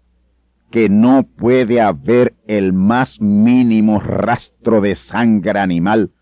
que 0.71 0.89
no 0.89 1.25
puede 1.25 1.81
haber 1.81 2.35
el 2.47 2.73
más 2.73 3.21
mínimo 3.21 4.01
rastro 4.01 4.81
de 4.81 4.95
sangre 4.95 5.61
animal 5.61 6.13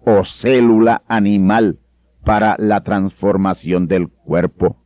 o 0.00 0.24
célula 0.24 1.02
animal 1.08 1.78
para 2.24 2.56
la 2.58 2.82
transformación 2.82 3.86
del 3.86 4.08
cuerpo. 4.08 4.82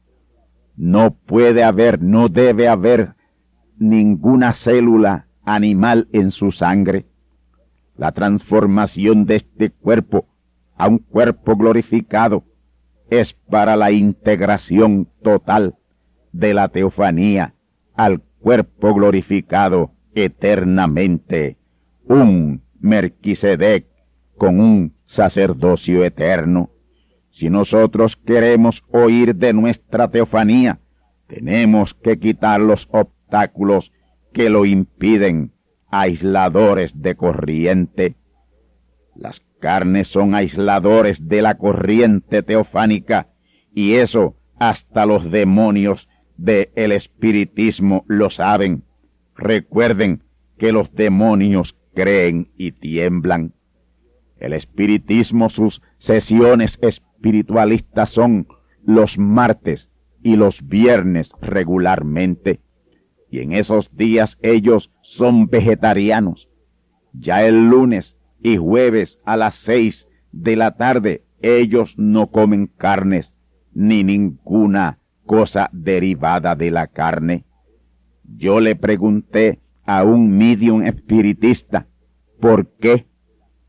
No 0.77 1.15
puede 1.15 1.63
haber, 1.63 2.03
no 2.03 2.29
debe 2.29 2.69
haber 2.69 3.15
ninguna 3.79 4.53
célula 4.55 5.29
animal 5.45 6.09
en 6.13 6.31
su 6.31 6.51
sangre. 6.51 7.07
La 7.97 8.13
transformación 8.13 9.27
de 9.27 9.37
este 9.37 9.71
cuerpo 9.71 10.32
a 10.77 10.89
un 10.89 10.99
cuerpo 10.99 11.57
glorificado 11.57 12.45
es 13.11 13.35
para 13.35 13.77
la 13.77 13.93
integración 13.93 15.09
total 15.23 15.77
de 16.33 16.55
la 16.55 16.69
teofanía 16.69 17.55
al 17.95 18.23
cuerpo 18.41 18.95
glorificado 18.95 19.93
eternamente, 20.15 21.59
un 22.05 22.63
Merquisedec 22.81 23.87
con 24.37 24.61
un 24.61 24.95
sacerdocio 25.07 26.05
eterno. 26.05 26.71
Si 27.31 27.49
nosotros 27.49 28.17
queremos 28.17 28.83
oír 28.91 29.37
de 29.37 29.53
nuestra 29.53 30.09
teofanía, 30.09 30.81
tenemos 31.29 31.95
que 31.95 32.19
quitar 32.19 32.61
los 32.61 32.89
obstáculos 32.91 33.93
que 34.33 34.51
lo 34.51 34.65
impiden, 34.65 35.53
aisladores 35.91 37.01
de 37.01 37.15
corriente. 37.15 38.17
Las 39.15 39.41
carnes 39.63 40.09
son 40.09 40.35
aisladores 40.35 41.29
de 41.29 41.41
la 41.41 41.57
corriente 41.57 42.43
teofánica, 42.43 43.29
y 43.73 43.95
eso 43.95 44.35
hasta 44.59 45.07
los 45.07 45.31
demonios 45.31 46.09
del 46.37 46.91
espiritismo 46.91 48.05
lo 48.09 48.29
saben. 48.29 48.83
Recuerden 49.37 50.25
que 50.59 50.73
los 50.73 50.93
demonios 50.93 51.77
creen 51.95 52.51
y 52.57 52.73
tiemblan. 52.73 53.55
El 54.41 54.53
espiritismo, 54.53 55.49
sus 55.49 55.81
sesiones 55.99 56.77
espiritualistas 56.83 58.11
son 58.11 58.49
los 58.85 59.17
martes 59.17 59.89
y 60.25 60.35
los 60.35 60.67
viernes 60.67 61.31
regularmente. 61.41 62.59
Y 63.31 63.39
en 63.39 63.53
esos 63.53 63.97
días 63.97 64.39
ellos 64.43 64.91
son 65.03 65.47
vegetarianos. 65.47 66.49
Ya 67.13 67.47
el 67.47 67.69
lunes 67.69 68.17
y 68.43 68.57
jueves 68.57 69.19
a 69.25 69.37
las 69.37 69.55
seis 69.57 70.09
de 70.33 70.57
la 70.57 70.73
tarde 70.73 71.25
ellos 71.43 71.95
no 71.97 72.29
comen 72.29 72.67
carnes 72.67 73.35
ni 73.75 74.05
ninguna 74.05 74.99
cosa 75.25 75.71
derivada 75.73 76.55
de 76.55 76.71
la 76.71 76.87
carne. 76.87 77.45
Yo 78.25 78.61
le 78.61 78.77
pregunté 78.77 79.61
a 79.85 80.05
un 80.05 80.31
medium 80.37 80.83
espiritista 80.83 81.87
por 82.41 82.69
qué 82.77 83.07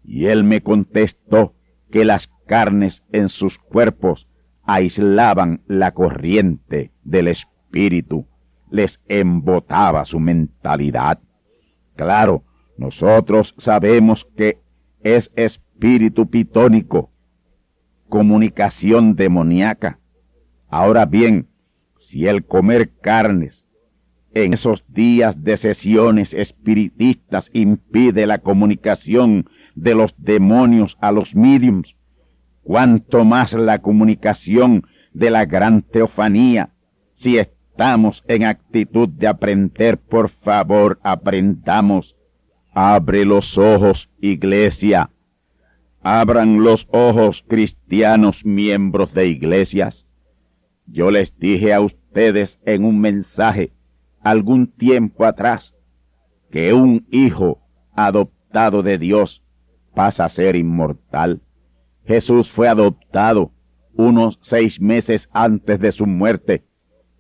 y 0.04 0.26
él 0.26 0.44
me 0.44 0.62
contestó 0.62 1.56
que 1.92 2.06
las 2.06 2.30
carnes 2.46 3.04
en 3.12 3.30
sus 3.30 3.58
cuerpos 3.58 4.28
aislaban 4.64 5.62
la 5.68 5.92
corriente 5.94 6.92
del 7.04 7.28
espíritu, 7.28 8.28
les 8.70 9.00
embotaba 9.08 10.06
su 10.06 10.20
mentalidad. 10.20 11.20
Claro, 11.96 12.44
nosotros 12.78 13.54
sabemos 13.58 14.26
que 14.36 14.63
es 15.04 15.32
espíritu 15.36 16.30
pitónico, 16.30 17.12
comunicación 18.10 19.16
demoníaca. 19.16 20.00
Ahora 20.70 21.06
bien, 21.06 21.48
si 21.98 22.28
el 22.28 22.46
comer 22.46 22.92
carnes 23.02 23.66
en 24.34 24.54
esos 24.54 24.84
días 24.88 25.44
de 25.44 25.58
sesiones 25.58 26.34
espiritistas 26.34 27.50
impide 27.54 28.26
la 28.26 28.40
comunicación 28.40 29.50
de 29.76 29.96
los 29.96 30.16
demonios 30.18 30.98
a 31.02 31.12
los 31.12 31.36
mediums, 31.36 31.96
cuanto 32.64 33.24
más 33.26 33.54
la 33.54 33.80
comunicación 33.80 34.88
de 35.14 35.30
la 35.30 35.46
gran 35.46 35.82
teofanía. 35.84 36.72
Si 37.14 37.38
estamos 37.38 38.24
en 38.28 38.44
actitud 38.44 39.10
de 39.10 39.28
aprender, 39.28 39.98
por 39.98 40.30
favor, 40.30 41.00
aprendamos. 41.04 42.13
Abre 42.76 43.24
los 43.24 43.58
ojos, 43.60 44.10
iglesia. 44.20 45.12
Abran 46.02 46.64
los 46.64 46.88
ojos, 46.92 47.46
cristianos, 47.48 48.44
miembros 48.44 49.14
de 49.14 49.28
iglesias. 49.28 50.08
Yo 50.88 51.12
les 51.12 51.38
dije 51.38 51.72
a 51.72 51.82
ustedes 51.82 52.60
en 52.66 52.84
un 52.84 53.00
mensaje 53.00 53.72
algún 54.22 54.68
tiempo 54.68 55.26
atrás 55.26 55.76
que 56.50 56.74
un 56.74 57.06
hijo 57.12 57.60
adoptado 57.94 58.82
de 58.82 58.98
Dios 58.98 59.44
pasa 59.94 60.26
a 60.26 60.30
ser 60.30 60.56
inmortal. 60.56 61.42
Jesús 62.06 62.50
fue 62.50 62.68
adoptado 62.68 63.52
unos 63.94 64.40
seis 64.42 64.82
meses 64.82 65.30
antes 65.32 65.80
de 65.80 65.92
su 65.92 66.08
muerte 66.08 66.64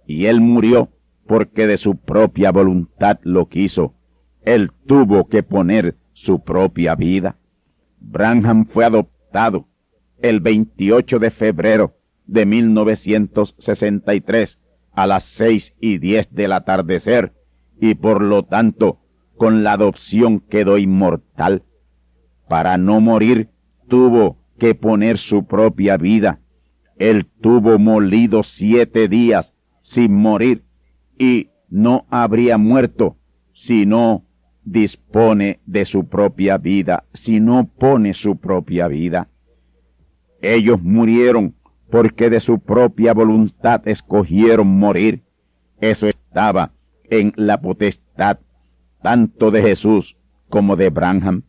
y 0.07 0.25
él 0.25 0.41
murió 0.41 0.89
porque 1.27 1.67
de 1.67 1.77
su 1.77 1.95
propia 1.95 2.51
voluntad 2.51 3.19
lo 3.21 3.47
quiso. 3.47 3.93
Él 4.45 4.71
tuvo 4.85 5.27
que 5.27 5.43
poner 5.43 5.95
su 6.13 6.43
propia 6.43 6.95
vida. 6.95 7.37
Branham 7.99 8.65
fue 8.65 8.85
adoptado 8.85 9.67
el 10.21 10.39
28 10.39 11.19
de 11.19 11.31
febrero 11.31 11.95
de 12.25 12.45
1963 12.45 14.59
a 14.91 15.07
las 15.07 15.23
seis 15.23 15.73
y 15.79 15.97
diez 15.97 16.33
del 16.33 16.53
atardecer 16.53 17.33
y 17.79 17.95
por 17.95 18.21
lo 18.21 18.43
tanto 18.43 18.99
con 19.37 19.63
la 19.63 19.73
adopción 19.73 20.39
quedó 20.39 20.77
inmortal. 20.77 21.63
Para 22.47 22.77
no 22.77 23.01
morir 23.01 23.49
tuvo 23.87 24.37
que 24.59 24.75
poner 24.75 25.17
su 25.17 25.45
propia 25.45 25.97
vida. 25.97 26.39
Él 26.97 27.25
tuvo 27.41 27.79
molido 27.79 28.43
siete 28.43 29.07
días 29.07 29.53
sin 29.81 30.13
morir 30.13 30.63
y 31.17 31.49
no 31.69 32.05
habría 32.09 32.57
muerto 32.57 33.17
si 33.53 33.85
no 33.85 34.22
dispone 34.65 35.59
de 35.65 35.85
su 35.85 36.07
propia 36.07 36.57
vida, 36.57 37.05
si 37.13 37.39
no 37.39 37.67
pone 37.67 38.13
su 38.13 38.37
propia 38.37 38.87
vida. 38.87 39.27
Ellos 40.41 40.81
murieron 40.81 41.55
porque 41.89 42.29
de 42.29 42.39
su 42.39 42.59
propia 42.59 43.13
voluntad 43.13 43.87
escogieron 43.87 44.67
morir. 44.67 45.23
Eso 45.79 46.07
estaba 46.07 46.71
en 47.03 47.33
la 47.35 47.61
potestad 47.61 48.39
tanto 49.01 49.51
de 49.51 49.61
Jesús 49.61 50.17
como 50.49 50.75
de 50.75 50.89
Branham. 50.89 51.43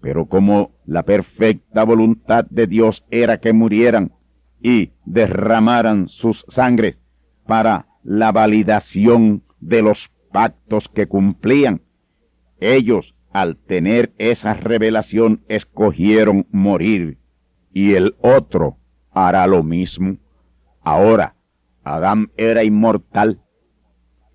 Pero 0.00 0.26
como 0.26 0.72
la 0.84 1.04
perfecta 1.04 1.84
voluntad 1.84 2.44
de 2.50 2.66
Dios 2.66 3.04
era 3.10 3.38
que 3.38 3.52
murieran 3.52 4.12
y 4.60 4.92
derramaran 5.06 6.08
sus 6.08 6.44
sangres 6.48 6.98
para 7.46 7.86
la 8.02 8.32
validación 8.32 9.42
de 9.60 9.82
los 9.82 10.10
pactos 10.30 10.88
que 10.88 11.06
cumplían, 11.06 11.80
ellos 12.60 13.14
al 13.32 13.56
tener 13.56 14.12
esa 14.18 14.54
revelación 14.54 15.44
escogieron 15.48 16.46
morir 16.50 17.18
y 17.72 17.94
el 17.94 18.14
otro 18.20 18.78
hará 19.10 19.46
lo 19.46 19.62
mismo. 19.62 20.18
Ahora, 20.82 21.34
Adán 21.82 22.30
era 22.36 22.62
inmortal. 22.62 23.40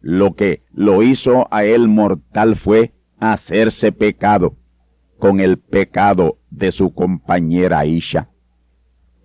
Lo 0.02 0.36
que 0.36 0.64
lo 0.72 1.02
hizo 1.02 1.48
a 1.50 1.64
él 1.64 1.88
mortal 1.88 2.58
fue 2.58 2.94
hacerse 3.20 3.92
pecado 3.92 4.58
con 5.18 5.40
el 5.40 5.58
pecado 5.58 6.38
de 6.50 6.72
su 6.72 6.94
compañera 6.94 7.86
Isha. 7.86 8.30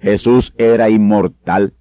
Jesús 0.00 0.54
era 0.58 0.90
inmortal. 0.90 1.74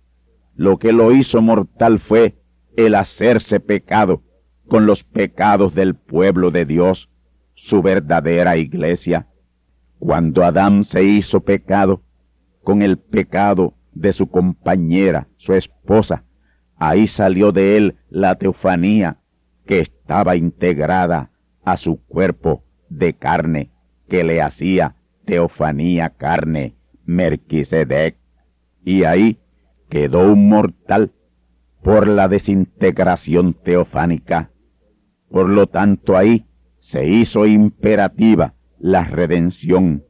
Lo 0.56 0.78
que 0.78 0.94
lo 0.94 1.12
hizo 1.12 1.42
mortal 1.42 2.00
fue 2.00 2.38
el 2.76 2.96
hacerse 2.96 3.60
pecado 3.60 4.24
con 4.74 4.88
los 4.88 5.04
pecados 5.04 5.76
del 5.76 5.94
pueblo 5.94 6.50
de 6.50 6.66
Dios, 6.66 7.08
su 7.54 7.84
verdadera 7.84 8.58
iglesia. 8.58 9.28
Cuando 10.00 10.44
Adán 10.44 10.84
se 10.84 11.04
hizo 11.04 11.42
pecado 11.42 12.02
con 12.64 12.82
el 12.82 12.98
pecado 12.98 13.76
de 13.92 14.14
su 14.14 14.26
compañera, 14.26 15.28
su 15.38 15.54
esposa, 15.54 16.24
ahí 16.76 17.08
salió 17.08 17.52
de 17.52 17.78
él 17.78 17.98
la 18.10 18.34
teofanía 18.34 19.20
que 19.68 19.78
estaba 19.78 20.36
integrada 20.36 21.30
a 21.64 21.78
su 21.78 22.04
cuerpo 22.08 22.64
de 22.90 23.14
carne 23.14 23.70
que 24.10 24.24
le 24.24 24.42
hacía 24.42 24.96
teofanía 25.26 26.10
carne, 26.10 26.74
Merquisedec, 27.06 28.18
y 28.84 29.04
ahí 29.04 29.38
quedó 29.92 30.34
un 30.34 30.50
mortal 30.50 31.12
por 31.84 32.08
la 32.08 32.28
desintegración 32.28 33.54
teofánica. 33.54 34.50
Por 35.34 35.50
lo 35.50 35.66
tanto 35.66 36.16
ahí 36.16 36.46
se 36.80 37.08
hizo 37.08 37.48
imperativa 37.48 38.54
la 38.78 39.04
redención, 39.04 40.04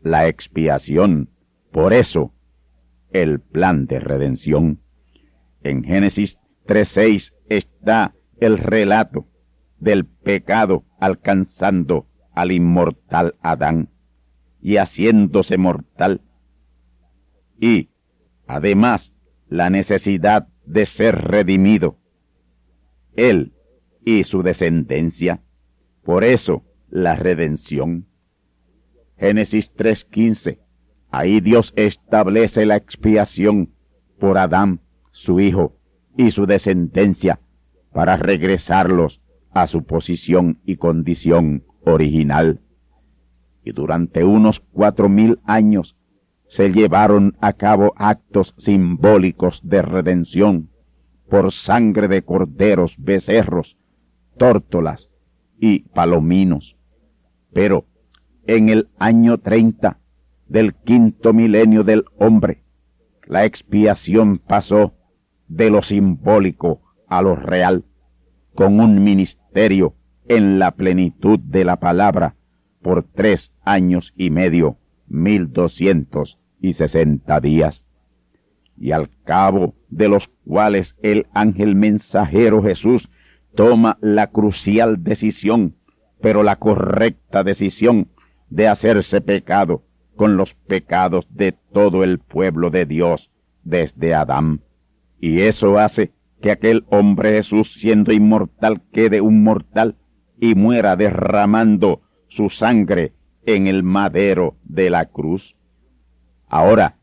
la 0.00 0.28
expiación. 0.28 1.28
Por 1.70 1.92
eso, 1.92 2.32
el 3.10 3.38
plan 3.38 3.84
de 3.84 4.00
redención. 4.00 4.80
En 5.62 5.84
Génesis 5.84 6.38
3.6 6.66 7.34
está 7.50 8.14
el 8.40 8.56
relato 8.56 9.26
del 9.78 10.06
pecado 10.06 10.84
alcanzando 10.98 12.06
al 12.32 12.50
inmortal 12.50 13.34
Adán 13.42 13.90
y 14.62 14.78
haciéndose 14.78 15.58
mortal. 15.58 16.22
Y, 17.60 17.90
además, 18.46 19.12
la 19.50 19.68
necesidad 19.68 20.48
de 20.64 20.86
ser 20.86 21.14
redimido. 21.16 21.98
Él 23.16 23.51
y 24.04 24.24
su 24.24 24.42
descendencia. 24.42 25.42
Por 26.04 26.24
eso, 26.24 26.64
la 26.90 27.16
redención. 27.16 28.06
Génesis 29.16 29.72
3.15. 29.74 30.58
Ahí 31.10 31.40
Dios 31.40 31.72
establece 31.76 32.66
la 32.66 32.76
expiación 32.76 33.70
por 34.18 34.38
Adán, 34.38 34.80
su 35.10 35.40
hijo, 35.40 35.76
y 36.16 36.30
su 36.30 36.46
descendencia, 36.46 37.40
para 37.92 38.16
regresarlos 38.16 39.20
a 39.52 39.66
su 39.66 39.84
posición 39.84 40.60
y 40.64 40.76
condición 40.76 41.64
original. 41.84 42.60
Y 43.64 43.72
durante 43.72 44.24
unos 44.24 44.60
cuatro 44.60 45.08
mil 45.08 45.40
años 45.44 45.96
se 46.48 46.72
llevaron 46.72 47.36
a 47.40 47.54
cabo 47.54 47.92
actos 47.96 48.54
simbólicos 48.58 49.60
de 49.62 49.82
redención 49.82 50.70
por 51.30 51.52
sangre 51.52 52.08
de 52.08 52.22
corderos, 52.22 52.94
becerros, 52.98 53.76
tórtolas 54.36 55.08
y 55.58 55.80
palominos. 55.80 56.76
Pero 57.52 57.86
en 58.46 58.68
el 58.68 58.88
año 58.98 59.38
30 59.38 59.98
del 60.48 60.74
quinto 60.74 61.32
milenio 61.32 61.84
del 61.84 62.04
hombre, 62.18 62.62
la 63.26 63.44
expiación 63.44 64.38
pasó 64.38 64.94
de 65.48 65.70
lo 65.70 65.82
simbólico 65.82 66.82
a 67.06 67.22
lo 67.22 67.36
real, 67.36 67.84
con 68.54 68.80
un 68.80 69.02
ministerio 69.04 69.94
en 70.26 70.58
la 70.58 70.72
plenitud 70.72 71.38
de 71.38 71.64
la 71.64 71.76
palabra 71.76 72.36
por 72.82 73.04
tres 73.04 73.52
años 73.62 74.12
y 74.16 74.30
medio, 74.30 74.76
mil 75.06 75.52
doscientos 75.52 76.38
y 76.60 76.74
sesenta 76.74 77.40
días, 77.40 77.84
y 78.76 78.92
al 78.92 79.10
cabo 79.24 79.74
de 79.88 80.08
los 80.08 80.28
cuales 80.46 80.96
el 81.02 81.26
ángel 81.32 81.76
mensajero 81.76 82.62
Jesús 82.62 83.08
toma 83.54 83.98
la 84.00 84.28
crucial 84.28 85.02
decisión, 85.02 85.76
pero 86.20 86.42
la 86.42 86.56
correcta 86.56 87.44
decisión 87.44 88.08
de 88.50 88.68
hacerse 88.68 89.20
pecado 89.20 89.82
con 90.16 90.36
los 90.36 90.54
pecados 90.54 91.26
de 91.30 91.52
todo 91.72 92.04
el 92.04 92.18
pueblo 92.18 92.70
de 92.70 92.86
Dios 92.86 93.30
desde 93.64 94.14
Adán. 94.14 94.60
Y 95.20 95.40
eso 95.40 95.78
hace 95.78 96.12
que 96.40 96.50
aquel 96.50 96.84
hombre 96.88 97.32
Jesús, 97.32 97.74
siendo 97.74 98.12
inmortal, 98.12 98.82
quede 98.92 99.20
un 99.20 99.42
mortal 99.42 99.96
y 100.38 100.54
muera 100.54 100.96
derramando 100.96 102.02
su 102.28 102.50
sangre 102.50 103.12
en 103.46 103.66
el 103.66 103.82
madero 103.82 104.56
de 104.64 104.90
la 104.90 105.06
cruz. 105.06 105.56
Ahora, 106.48 106.96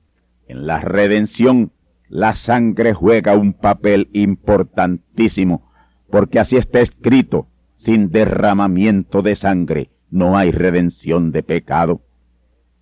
en 0.48 0.68
la 0.68 0.80
redención, 0.82 1.72
la 2.10 2.34
sangre 2.34 2.94
juega 2.94 3.36
un 3.36 3.54
papel 3.54 4.10
importantísimo, 4.14 5.69
porque 6.10 6.40
así 6.40 6.58
está 6.58 6.82
escrito, 6.82 7.48
sin 7.76 8.10
derramamiento 8.10 9.22
de 9.22 9.36
sangre 9.36 9.90
no 10.10 10.38
hay 10.38 10.52
redención 10.52 11.32
de 11.32 11.44
pecado. 11.44 12.02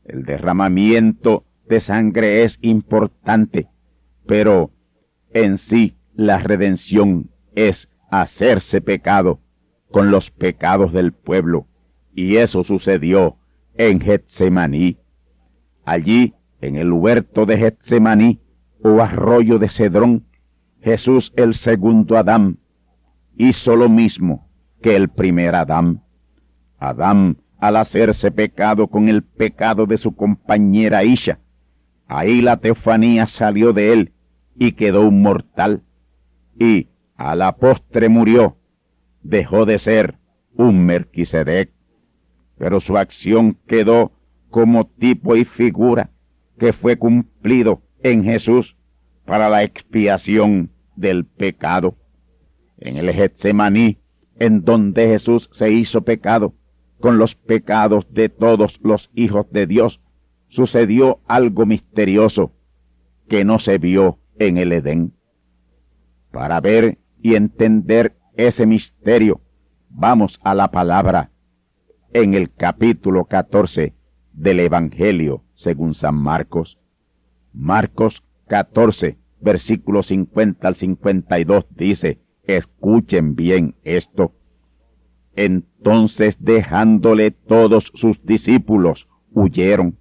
El 0.05 0.23
derramamiento 0.23 1.43
de 1.67 1.81
sangre 1.81 2.43
es 2.43 2.57
importante, 2.61 3.67
pero 4.25 4.71
en 5.33 5.57
sí 5.57 5.97
la 6.15 6.39
redención 6.39 7.29
es 7.53 7.89
hacerse 8.09 8.81
pecado 8.81 9.41
con 9.91 10.09
los 10.09 10.31
pecados 10.31 10.93
del 10.93 11.11
pueblo, 11.11 11.67
y 12.13 12.37
eso 12.37 12.63
sucedió 12.63 13.37
en 13.75 13.99
Getsemaní. 13.99 14.97
Allí, 15.85 16.33
en 16.61 16.75
el 16.75 16.91
huerto 16.91 17.45
de 17.45 17.57
Getsemaní, 17.57 18.39
o 18.83 19.01
arroyo 19.01 19.59
de 19.59 19.69
Cedrón, 19.69 20.25
Jesús 20.81 21.33
el 21.35 21.55
segundo 21.55 22.17
Adán 22.17 22.59
hizo 23.37 23.75
lo 23.75 23.89
mismo 23.89 24.49
que 24.81 24.95
el 24.95 25.09
primer 25.09 25.55
Adán. 25.55 26.03
Adán, 26.79 27.37
al 27.59 27.77
hacerse 27.77 28.31
pecado 28.31 28.87
con 28.87 29.09
el 29.09 29.23
pecado 29.23 29.85
de 29.85 29.97
su 29.97 30.15
compañera 30.15 31.03
Isha, 31.03 31.39
ahí 32.07 32.41
la 32.41 32.57
teofanía 32.57 33.27
salió 33.27 33.73
de 33.73 33.93
él 33.93 34.13
y 34.55 34.73
quedó 34.73 35.07
un 35.07 35.21
mortal, 35.21 35.83
y 36.59 36.87
a 37.15 37.35
la 37.35 37.55
postre 37.57 38.09
murió, 38.09 38.57
dejó 39.21 39.65
de 39.65 39.79
ser 39.79 40.17
un 40.55 40.85
Merquisedec, 40.85 41.71
pero 42.57 42.79
su 42.79 42.97
acción 42.97 43.57
quedó 43.67 44.11
como 44.49 44.87
tipo 44.87 45.35
y 45.35 45.45
figura 45.45 46.09
que 46.57 46.73
fue 46.73 46.97
cumplido 46.97 47.81
en 48.01 48.23
Jesús 48.23 48.75
para 49.25 49.49
la 49.49 49.63
expiación 49.63 50.71
del 50.95 51.25
pecado. 51.25 51.95
En 52.77 52.97
el 52.97 53.11
Getsemaní, 53.13 53.99
en 54.39 54.63
donde 54.63 55.07
Jesús 55.07 55.49
se 55.51 55.71
hizo 55.71 56.01
pecado 56.01 56.53
con 56.99 57.17
los 57.17 57.35
pecados 57.35 58.05
de 58.11 58.29
todos 58.29 58.79
los 58.81 59.09
hijos 59.13 59.47
de 59.51 59.67
Dios, 59.67 60.01
sucedió 60.49 61.19
algo 61.27 61.65
misterioso 61.65 62.51
que 63.27 63.43
no 63.43 63.59
se 63.59 63.77
vio 63.77 64.19
en 64.39 64.57
el 64.57 64.71
Edén. 64.71 65.13
Para 66.31 66.59
ver 66.61 66.97
y 67.21 67.35
entender 67.35 68.15
ese 68.35 68.65
misterio, 68.65 69.41
vamos 69.89 70.39
a 70.43 70.53
la 70.53 70.71
palabra 70.71 71.31
en 72.13 72.33
el 72.33 72.53
capítulo 72.53 73.25
14 73.25 73.93
del 74.33 74.59
Evangelio 74.59 75.43
según 75.55 75.93
San 75.95 76.15
Marcos. 76.15 76.79
Marcos 77.53 78.23
14, 78.47 79.17
versículo 79.41 80.03
50 80.03 80.67
al 80.67 80.75
52 80.75 81.65
dice, 81.71 82.21
escuchen 82.47 83.35
bien 83.35 83.75
esto. 83.83 84.33
Entonces 85.35 86.37
dejándole 86.39 87.31
todos 87.31 87.91
sus 87.93 88.23
discípulos, 88.25 89.07
huyeron. 89.31 89.97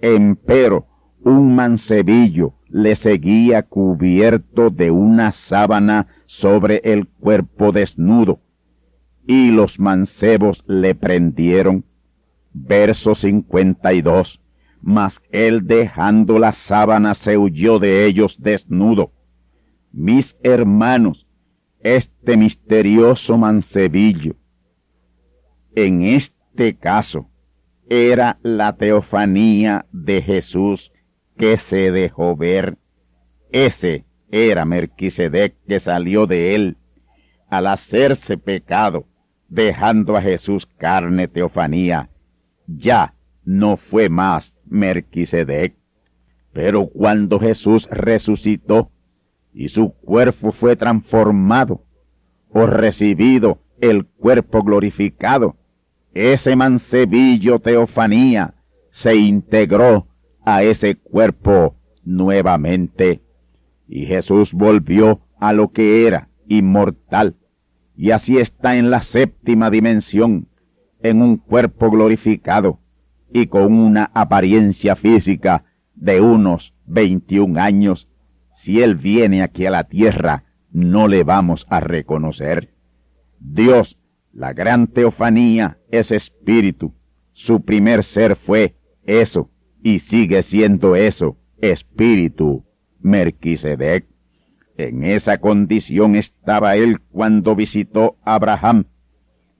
Empero 0.00 0.86
un 1.22 1.54
mancebillo 1.54 2.54
le 2.70 2.94
seguía 2.96 3.64
cubierto 3.64 4.70
de 4.70 4.90
una 4.90 5.32
sábana 5.32 6.06
sobre 6.26 6.80
el 6.84 7.06
cuerpo 7.06 7.72
desnudo, 7.72 8.40
y 9.26 9.50
los 9.50 9.78
mancebos 9.78 10.64
le 10.66 10.94
prendieron. 10.94 11.84
Verso 12.52 13.14
52. 13.14 14.40
Mas 14.82 15.20
él 15.30 15.66
dejando 15.66 16.38
la 16.38 16.52
sábana 16.52 17.14
se 17.14 17.36
huyó 17.36 17.78
de 17.78 18.06
ellos 18.06 18.40
desnudo. 18.40 19.12
Mis 19.92 20.36
hermanos, 20.42 21.26
este 21.82 22.36
misterioso 22.36 23.38
mancebillo, 23.38 24.36
en 25.74 26.02
este 26.02 26.76
caso, 26.76 27.30
era 27.88 28.38
la 28.42 28.76
teofanía 28.76 29.86
de 29.92 30.22
Jesús 30.22 30.92
que 31.36 31.58
se 31.58 31.90
dejó 31.90 32.36
ver. 32.36 32.76
Ese 33.50 34.04
era 34.30 34.64
Merquisedec 34.64 35.56
que 35.66 35.80
salió 35.80 36.26
de 36.26 36.54
él 36.54 36.76
al 37.48 37.66
hacerse 37.66 38.36
pecado, 38.38 39.06
dejando 39.48 40.16
a 40.16 40.22
Jesús 40.22 40.66
carne 40.66 41.28
teofanía. 41.28 42.10
Ya 42.66 43.14
no 43.44 43.76
fue 43.76 44.08
más 44.08 44.54
Merquisedec. 44.66 45.74
Pero 46.52 46.88
cuando 46.88 47.40
Jesús 47.40 47.88
resucitó 47.90 48.90
y 49.52 49.68
su 49.68 49.92
cuerpo 49.92 50.52
fue 50.52 50.76
transformado 50.76 51.84
o 52.50 52.66
recibido 52.66 53.60
el 53.80 54.06
cuerpo 54.06 54.62
glorificado, 54.62 55.56
ese 56.12 56.56
mancebillo 56.56 57.60
teofanía 57.60 58.54
se 58.90 59.16
integró 59.16 60.08
a 60.44 60.62
ese 60.62 60.96
cuerpo 60.96 61.76
nuevamente. 62.04 63.22
Y 63.88 64.06
Jesús 64.06 64.52
volvió 64.52 65.20
a 65.38 65.52
lo 65.52 65.72
que 65.72 66.06
era 66.06 66.28
inmortal. 66.48 67.36
Y 67.96 68.10
así 68.10 68.38
está 68.38 68.76
en 68.76 68.90
la 68.90 69.02
séptima 69.02 69.70
dimensión, 69.70 70.48
en 71.02 71.22
un 71.22 71.36
cuerpo 71.36 71.90
glorificado 71.90 72.80
y 73.32 73.46
con 73.46 73.72
una 73.72 74.10
apariencia 74.14 74.96
física 74.96 75.64
de 75.94 76.20
unos 76.20 76.74
21 76.86 77.60
años. 77.60 78.08
Si 78.62 78.82
Él 78.82 78.94
viene 78.94 79.42
aquí 79.42 79.64
a 79.64 79.70
la 79.70 79.84
tierra, 79.84 80.44
no 80.70 81.08
le 81.08 81.24
vamos 81.24 81.66
a 81.70 81.80
reconocer. 81.80 82.74
Dios, 83.38 83.98
la 84.34 84.52
gran 84.52 84.86
teofanía, 84.86 85.78
es 85.90 86.10
espíritu. 86.10 86.94
Su 87.32 87.64
primer 87.64 88.04
ser 88.04 88.36
fue 88.36 88.76
eso, 89.04 89.50
y 89.82 90.00
sigue 90.00 90.42
siendo 90.42 90.94
eso, 90.94 91.38
espíritu, 91.56 92.66
Merquisedec. 93.00 94.06
En 94.76 95.04
esa 95.04 95.38
condición 95.38 96.14
estaba 96.14 96.76
él 96.76 97.00
cuando 97.00 97.56
visitó 97.56 98.18
a 98.24 98.34
Abraham 98.34 98.84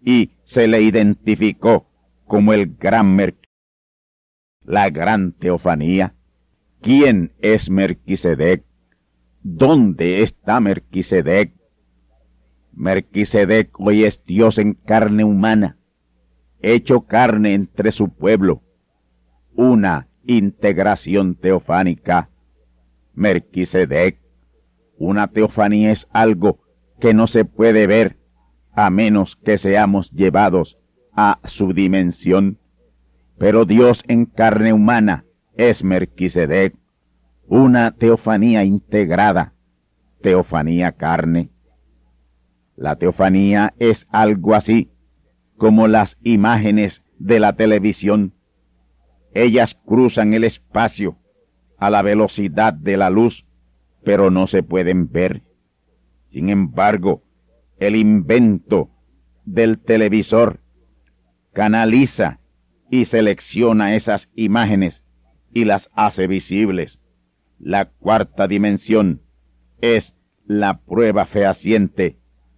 y 0.04 0.32
se 0.44 0.68
le 0.68 0.82
identificó 0.82 1.88
como 2.26 2.52
el 2.52 2.76
gran 2.76 3.16
Merquisedec, 3.16 3.48
la 4.66 4.90
gran 4.90 5.32
teofanía. 5.32 6.14
¿Quién 6.82 7.32
es 7.40 7.70
Merquisedec? 7.70 8.69
¿Dónde 9.42 10.22
está 10.22 10.60
Merquisedec? 10.60 11.54
Merquisedec 12.74 13.70
hoy 13.80 14.04
es 14.04 14.22
Dios 14.26 14.58
en 14.58 14.74
carne 14.74 15.24
humana, 15.24 15.78
hecho 16.60 17.06
carne 17.06 17.54
entre 17.54 17.90
su 17.90 18.10
pueblo, 18.10 18.62
una 19.54 20.08
integración 20.26 21.36
teofánica. 21.36 22.28
Merquisedec, 23.14 24.20
una 24.98 25.28
teofanía 25.28 25.90
es 25.90 26.06
algo 26.12 26.60
que 27.00 27.14
no 27.14 27.26
se 27.26 27.46
puede 27.46 27.86
ver 27.86 28.18
a 28.72 28.90
menos 28.90 29.36
que 29.36 29.56
seamos 29.56 30.10
llevados 30.10 30.76
a 31.12 31.40
su 31.44 31.72
dimensión. 31.72 32.58
Pero 33.38 33.64
Dios 33.64 34.04
en 34.06 34.26
carne 34.26 34.74
humana 34.74 35.24
es 35.56 35.82
Merquisedec, 35.82 36.74
una 37.50 37.90
teofanía 37.90 38.62
integrada, 38.62 39.54
teofanía 40.22 40.92
carne. 40.92 41.50
La 42.76 42.94
teofanía 42.94 43.74
es 43.80 44.06
algo 44.12 44.54
así 44.54 44.92
como 45.56 45.88
las 45.88 46.16
imágenes 46.22 47.02
de 47.18 47.40
la 47.40 47.54
televisión. 47.54 48.34
Ellas 49.34 49.76
cruzan 49.84 50.32
el 50.32 50.44
espacio 50.44 51.18
a 51.76 51.90
la 51.90 52.02
velocidad 52.02 52.72
de 52.72 52.96
la 52.96 53.10
luz, 53.10 53.44
pero 54.04 54.30
no 54.30 54.46
se 54.46 54.62
pueden 54.62 55.10
ver. 55.10 55.42
Sin 56.30 56.50
embargo, 56.50 57.24
el 57.80 57.96
invento 57.96 58.90
del 59.44 59.80
televisor 59.80 60.60
canaliza 61.52 62.38
y 62.92 63.06
selecciona 63.06 63.96
esas 63.96 64.28
imágenes 64.36 65.02
y 65.52 65.64
las 65.64 65.90
hace 65.94 66.28
visibles. 66.28 66.99
La 67.62 67.84
cuarta 67.84 68.48
dimensión 68.48 69.20
es 69.82 70.14
la 70.46 70.80
prueba 70.80 71.26
fehaciente 71.26 72.16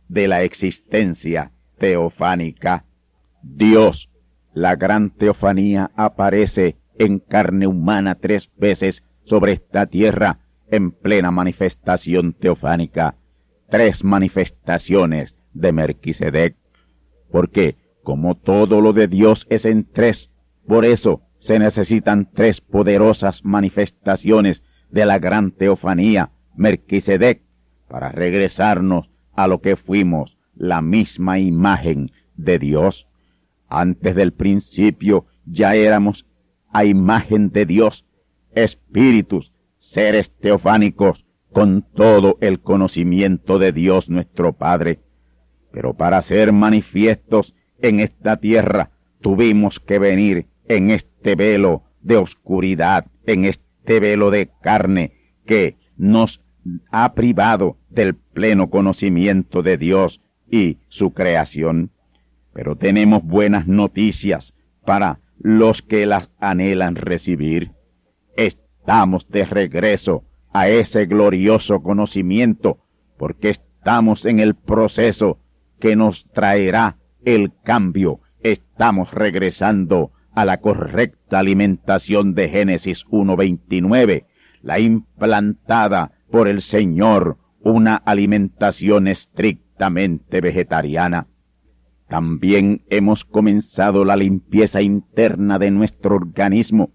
de 0.09 0.28
la 0.28 0.44
existencia 0.44 1.50
teofánica. 1.78 2.84
Dios, 3.42 4.11
la 4.55 4.76
gran 4.76 5.11
teofanía, 5.11 5.90
aparece 5.96 6.76
en 6.96 7.18
carne 7.18 7.66
humana 7.66 8.14
tres 8.14 8.53
veces 8.57 9.03
sobre 9.24 9.53
esta 9.53 9.86
tierra 9.86 10.38
en 10.70 10.92
plena 10.92 11.32
manifestación 11.32 12.32
teofánica. 12.34 13.16
Tres 13.68 14.05
manifestaciones 14.05 15.34
de 15.53 15.72
Melquisedec. 15.72 16.55
Porque, 17.32 17.76
como 18.05 18.36
todo 18.36 18.80
lo 18.80 18.92
de 18.92 19.09
Dios 19.09 19.48
es 19.50 19.64
en 19.64 19.84
tres, 19.84 20.30
por 20.64 20.84
eso 20.84 21.22
se 21.40 21.59
necesitan 21.59 22.30
tres 22.32 22.61
poderosas 22.61 23.44
manifestaciones 23.44 24.62
de 24.93 25.07
la 25.07 25.18
gran 25.18 25.51
teofanía, 25.51 26.30
Melquisedec, 26.55 27.43
para 27.88 28.11
regresarnos 28.11 29.11
a 29.32 29.49
lo 29.49 29.61
que 29.61 29.76
fuimos, 29.76 30.36
la 30.55 30.82
misma 30.82 31.38
imagen 31.38 32.12
de 32.36 32.59
Dios. 32.59 33.09
Antes 33.68 34.14
del 34.14 34.32
principio 34.32 35.26
ya 35.47 35.74
éramos 35.74 36.26
a 36.70 36.84
imagen 36.84 37.51
de 37.51 37.66
Dios, 37.66 38.05
espíritus, 38.55 39.53
seres 39.78 40.30
teofánicos, 40.30 41.24
con 41.53 41.82
todo 41.82 42.38
el 42.40 42.61
conocimiento 42.61 43.59
de 43.59 43.72
Dios 43.72 44.09
nuestro 44.09 44.53
Padre. 44.55 45.01
Pero 45.70 45.95
para 45.95 46.20
ser 46.22 46.53
manifiestos 46.53 47.55
en 47.80 48.01
esta 48.01 48.36
tierra 48.36 48.90
tuvimos 49.20 49.80
que 49.80 49.99
venir 49.99 50.47
en 50.68 50.90
este 50.90 51.34
velo 51.34 51.82
de 52.01 52.16
oscuridad, 52.16 53.07
en 53.26 53.45
este 53.45 53.62
velo 53.85 54.30
de 54.30 54.51
carne 54.61 55.12
que 55.47 55.76
nos 55.97 56.41
ha 56.91 57.14
privado 57.14 57.76
del 57.91 58.14
pleno 58.14 58.70
conocimiento 58.70 59.62
de 59.62 59.76
Dios 59.76 60.20
y 60.51 60.78
su 60.89 61.12
creación 61.12 61.91
pero 62.53 62.76
tenemos 62.76 63.22
buenas 63.22 63.66
noticias 63.66 64.53
para 64.85 65.20
los 65.39 65.83
que 65.83 66.07
las 66.07 66.28
anhelan 66.39 66.97
recibir. 66.97 67.72
Estamos 68.37 69.28
de 69.28 69.45
regreso 69.45 70.24
a 70.53 70.68
ese 70.68 71.07
glorioso 71.07 71.83
conocimiento 71.83 72.78
porque 73.18 73.51
estamos 73.51 74.24
en 74.24 74.41
el 74.41 74.55
proceso 74.55 75.39
que 75.80 75.97
nos 75.97 76.26
traerá 76.33 76.99
el 77.24 77.53
cambio. 77.64 78.20
Estamos 78.43 79.12
regresando 79.12 80.12
a 80.35 80.45
la 80.45 80.59
correcta 80.59 81.39
alimentación 81.39 82.35
de 82.35 82.49
Génesis 82.49 83.05
1.29, 83.07 84.24
la 84.62 84.78
implantada 84.78 86.12
por 86.30 86.49
el 86.49 86.62
Señor, 86.62 87.39
una 87.61 87.97
alimentación 87.97 89.07
estrictamente 89.09 90.41
vegetariana. 90.41 91.26
También 92.09 92.83
hemos 92.91 93.24
comenzado 93.24 94.05
la 94.05 94.16
limpieza 94.16 94.83
interna 94.83 95.59
de 95.59 95.70
nuestro 95.70 96.16
organismo 96.16 96.91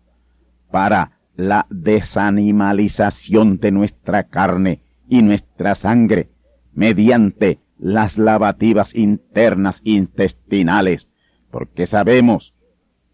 para 0.71 1.19
la 1.35 1.65
desanimalización 1.69 3.59
de 3.59 3.71
nuestra 3.71 4.23
carne 4.23 4.81
y 5.07 5.21
nuestra 5.21 5.75
sangre 5.75 6.29
mediante 6.73 7.59
las 7.77 8.17
lavativas 8.17 8.93
internas 8.95 9.81
intestinales, 9.83 11.07
porque 11.51 11.85
sabemos 11.85 12.53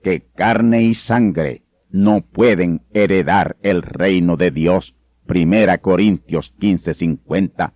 que 0.03 0.25
carne 0.35 0.83
y 0.83 0.93
sangre 0.93 1.63
no 1.89 2.21
pueden 2.21 2.81
heredar 2.93 3.55
el 3.61 3.81
reino 3.81 4.35
de 4.35 4.51
Dios. 4.51 4.95
Primera 5.25 5.77
Corintios 5.77 6.53
15:50, 6.59 7.73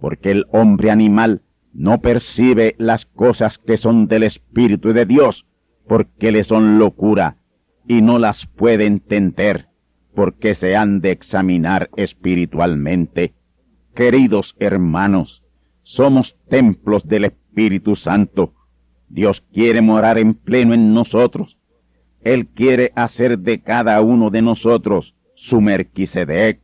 porque 0.00 0.32
el 0.32 0.46
hombre 0.50 0.90
animal 0.90 1.42
no 1.72 2.00
percibe 2.00 2.74
las 2.78 3.06
cosas 3.06 3.58
que 3.58 3.76
son 3.76 4.08
del 4.08 4.24
Espíritu 4.24 4.92
de 4.92 5.06
Dios, 5.06 5.46
porque 5.86 6.32
le 6.32 6.42
son 6.42 6.78
locura, 6.78 7.36
y 7.86 8.02
no 8.02 8.18
las 8.18 8.46
puede 8.46 8.86
entender, 8.86 9.68
porque 10.14 10.56
se 10.56 10.74
han 10.74 11.00
de 11.00 11.12
examinar 11.12 11.90
espiritualmente. 11.96 13.34
Queridos 13.94 14.56
hermanos, 14.58 15.44
somos 15.82 16.36
templos 16.48 17.06
del 17.06 17.26
Espíritu 17.26 17.94
Santo. 17.94 18.54
Dios 19.08 19.44
quiere 19.52 19.80
morar 19.80 20.18
en 20.18 20.34
pleno 20.34 20.74
en 20.74 20.92
nosotros. 20.92 21.59
Él 22.22 22.48
quiere 22.48 22.92
hacer 22.94 23.38
de 23.38 23.60
cada 23.60 24.00
uno 24.00 24.30
de 24.30 24.42
nosotros 24.42 25.14
su 25.34 25.60
Merquisedec. 25.60 26.60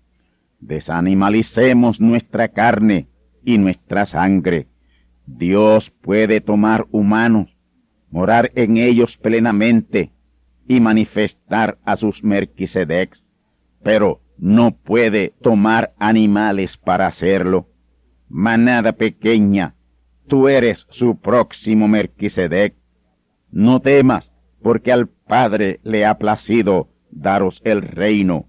Desanimalicemos 0.61 2.01
nuestra 2.01 2.49
carne 2.49 3.09
y 3.45 3.59
nuestra 3.59 4.07
sangre 4.07 4.69
Dios 5.27 5.91
puede 5.91 6.41
tomar 6.41 6.87
humanos, 6.93 7.57
morar 8.11 8.53
en 8.55 8.77
ellos 8.77 9.17
plenamente 9.17 10.13
y 10.69 10.81
manifestar 10.81 11.79
a 11.85 11.97
sus 11.97 12.23
Merquisedecs, 12.23 13.25
pero 13.83 14.23
no 14.39 14.71
puede 14.71 15.35
tomar 15.41 15.95
animales 15.99 16.77
para 16.77 17.09
hacerlo. 17.09 17.69
Manada 18.29 18.93
pequeña, 18.93 19.75
tú 20.29 20.49
eres 20.49 20.87
su 20.91 21.19
próximo 21.19 21.89
Merquisedec. 21.89 22.77
No 23.51 23.81
temas, 23.81 24.33
porque 24.63 24.93
al 24.93 25.09
Padre 25.09 25.81
le 25.83 26.05
ha 26.05 26.19
placido 26.19 26.89
daros 27.11 27.61
el 27.65 27.83
reino, 27.83 28.49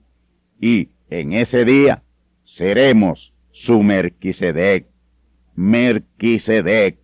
y 0.60 0.90
en 1.10 1.34
ese 1.34 1.66
día 1.66 2.04
seremos 2.44 3.34
su 3.52 3.82
Merquisedec. 3.84 4.88
Merquisedec. 5.56 7.00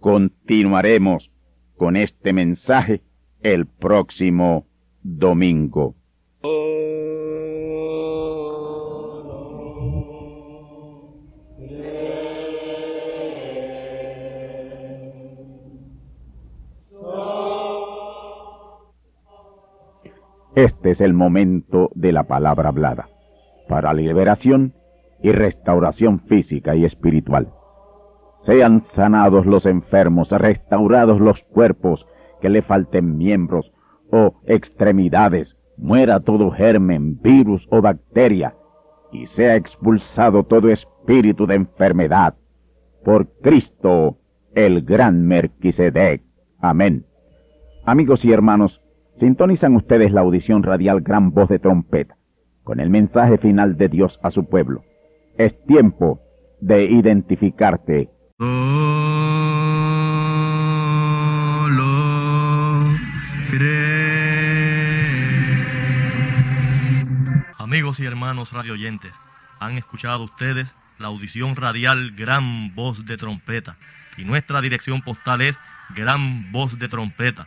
Continuaremos 0.00 1.30
con 1.76 1.96
este 1.96 2.32
mensaje 2.32 3.02
el 3.42 3.66
próximo 3.66 4.66
domingo. 5.02 5.94
Este 20.56 20.92
es 20.92 21.02
el 21.02 21.12
momento 21.12 21.90
de 21.94 22.12
la 22.12 22.22
palabra 22.22 22.70
hablada, 22.70 23.10
para 23.68 23.92
liberación 23.92 24.72
y 25.22 25.30
restauración 25.30 26.20
física 26.20 26.74
y 26.74 26.86
espiritual. 26.86 27.52
Sean 28.46 28.82
sanados 28.94 29.44
los 29.44 29.66
enfermos, 29.66 30.30
restaurados 30.30 31.20
los 31.20 31.42
cuerpos, 31.52 32.06
que 32.40 32.48
le 32.48 32.62
falten 32.62 33.18
miembros 33.18 33.70
o 34.10 34.40
extremidades, 34.46 35.58
muera 35.76 36.20
todo 36.20 36.50
germen, 36.50 37.20
virus 37.20 37.66
o 37.70 37.82
bacteria, 37.82 38.54
y 39.12 39.26
sea 39.26 39.56
expulsado 39.56 40.44
todo 40.44 40.70
espíritu 40.70 41.46
de 41.46 41.56
enfermedad. 41.56 42.34
Por 43.04 43.28
Cristo, 43.42 44.16
el 44.54 44.86
gran 44.86 45.26
Merquisedec. 45.26 46.22
Amén. 46.60 47.04
Amigos 47.84 48.24
y 48.24 48.32
hermanos, 48.32 48.80
sintonizan 49.20 49.74
ustedes 49.76 50.12
la 50.12 50.20
audición 50.20 50.62
radial 50.62 51.00
Gran 51.00 51.30
Voz 51.32 51.48
de 51.48 51.58
Trompeta, 51.58 52.16
con 52.64 52.80
el 52.80 52.90
mensaje 52.90 53.38
final 53.38 53.76
de 53.76 53.88
Dios 53.88 54.18
a 54.22 54.30
su 54.30 54.48
pueblo. 54.48 54.82
Es 55.38 55.54
tiempo 55.66 56.20
de 56.60 56.84
identificarte. 56.84 58.10
Amigos 67.58 68.00
y 68.00 68.06
hermanos 68.06 68.52
radioyentes, 68.52 69.12
han 69.58 69.78
escuchado 69.78 70.24
ustedes 70.24 70.72
la 70.98 71.08
audición 71.08 71.56
radial 71.56 72.12
Gran 72.16 72.74
Voz 72.74 73.04
de 73.06 73.16
Trompeta 73.16 73.76
y 74.16 74.24
nuestra 74.24 74.60
dirección 74.60 75.02
postal 75.02 75.42
es 75.42 75.58
Gran 75.94 76.52
Voz 76.52 76.78
de 76.78 76.88
Trompeta, 76.88 77.46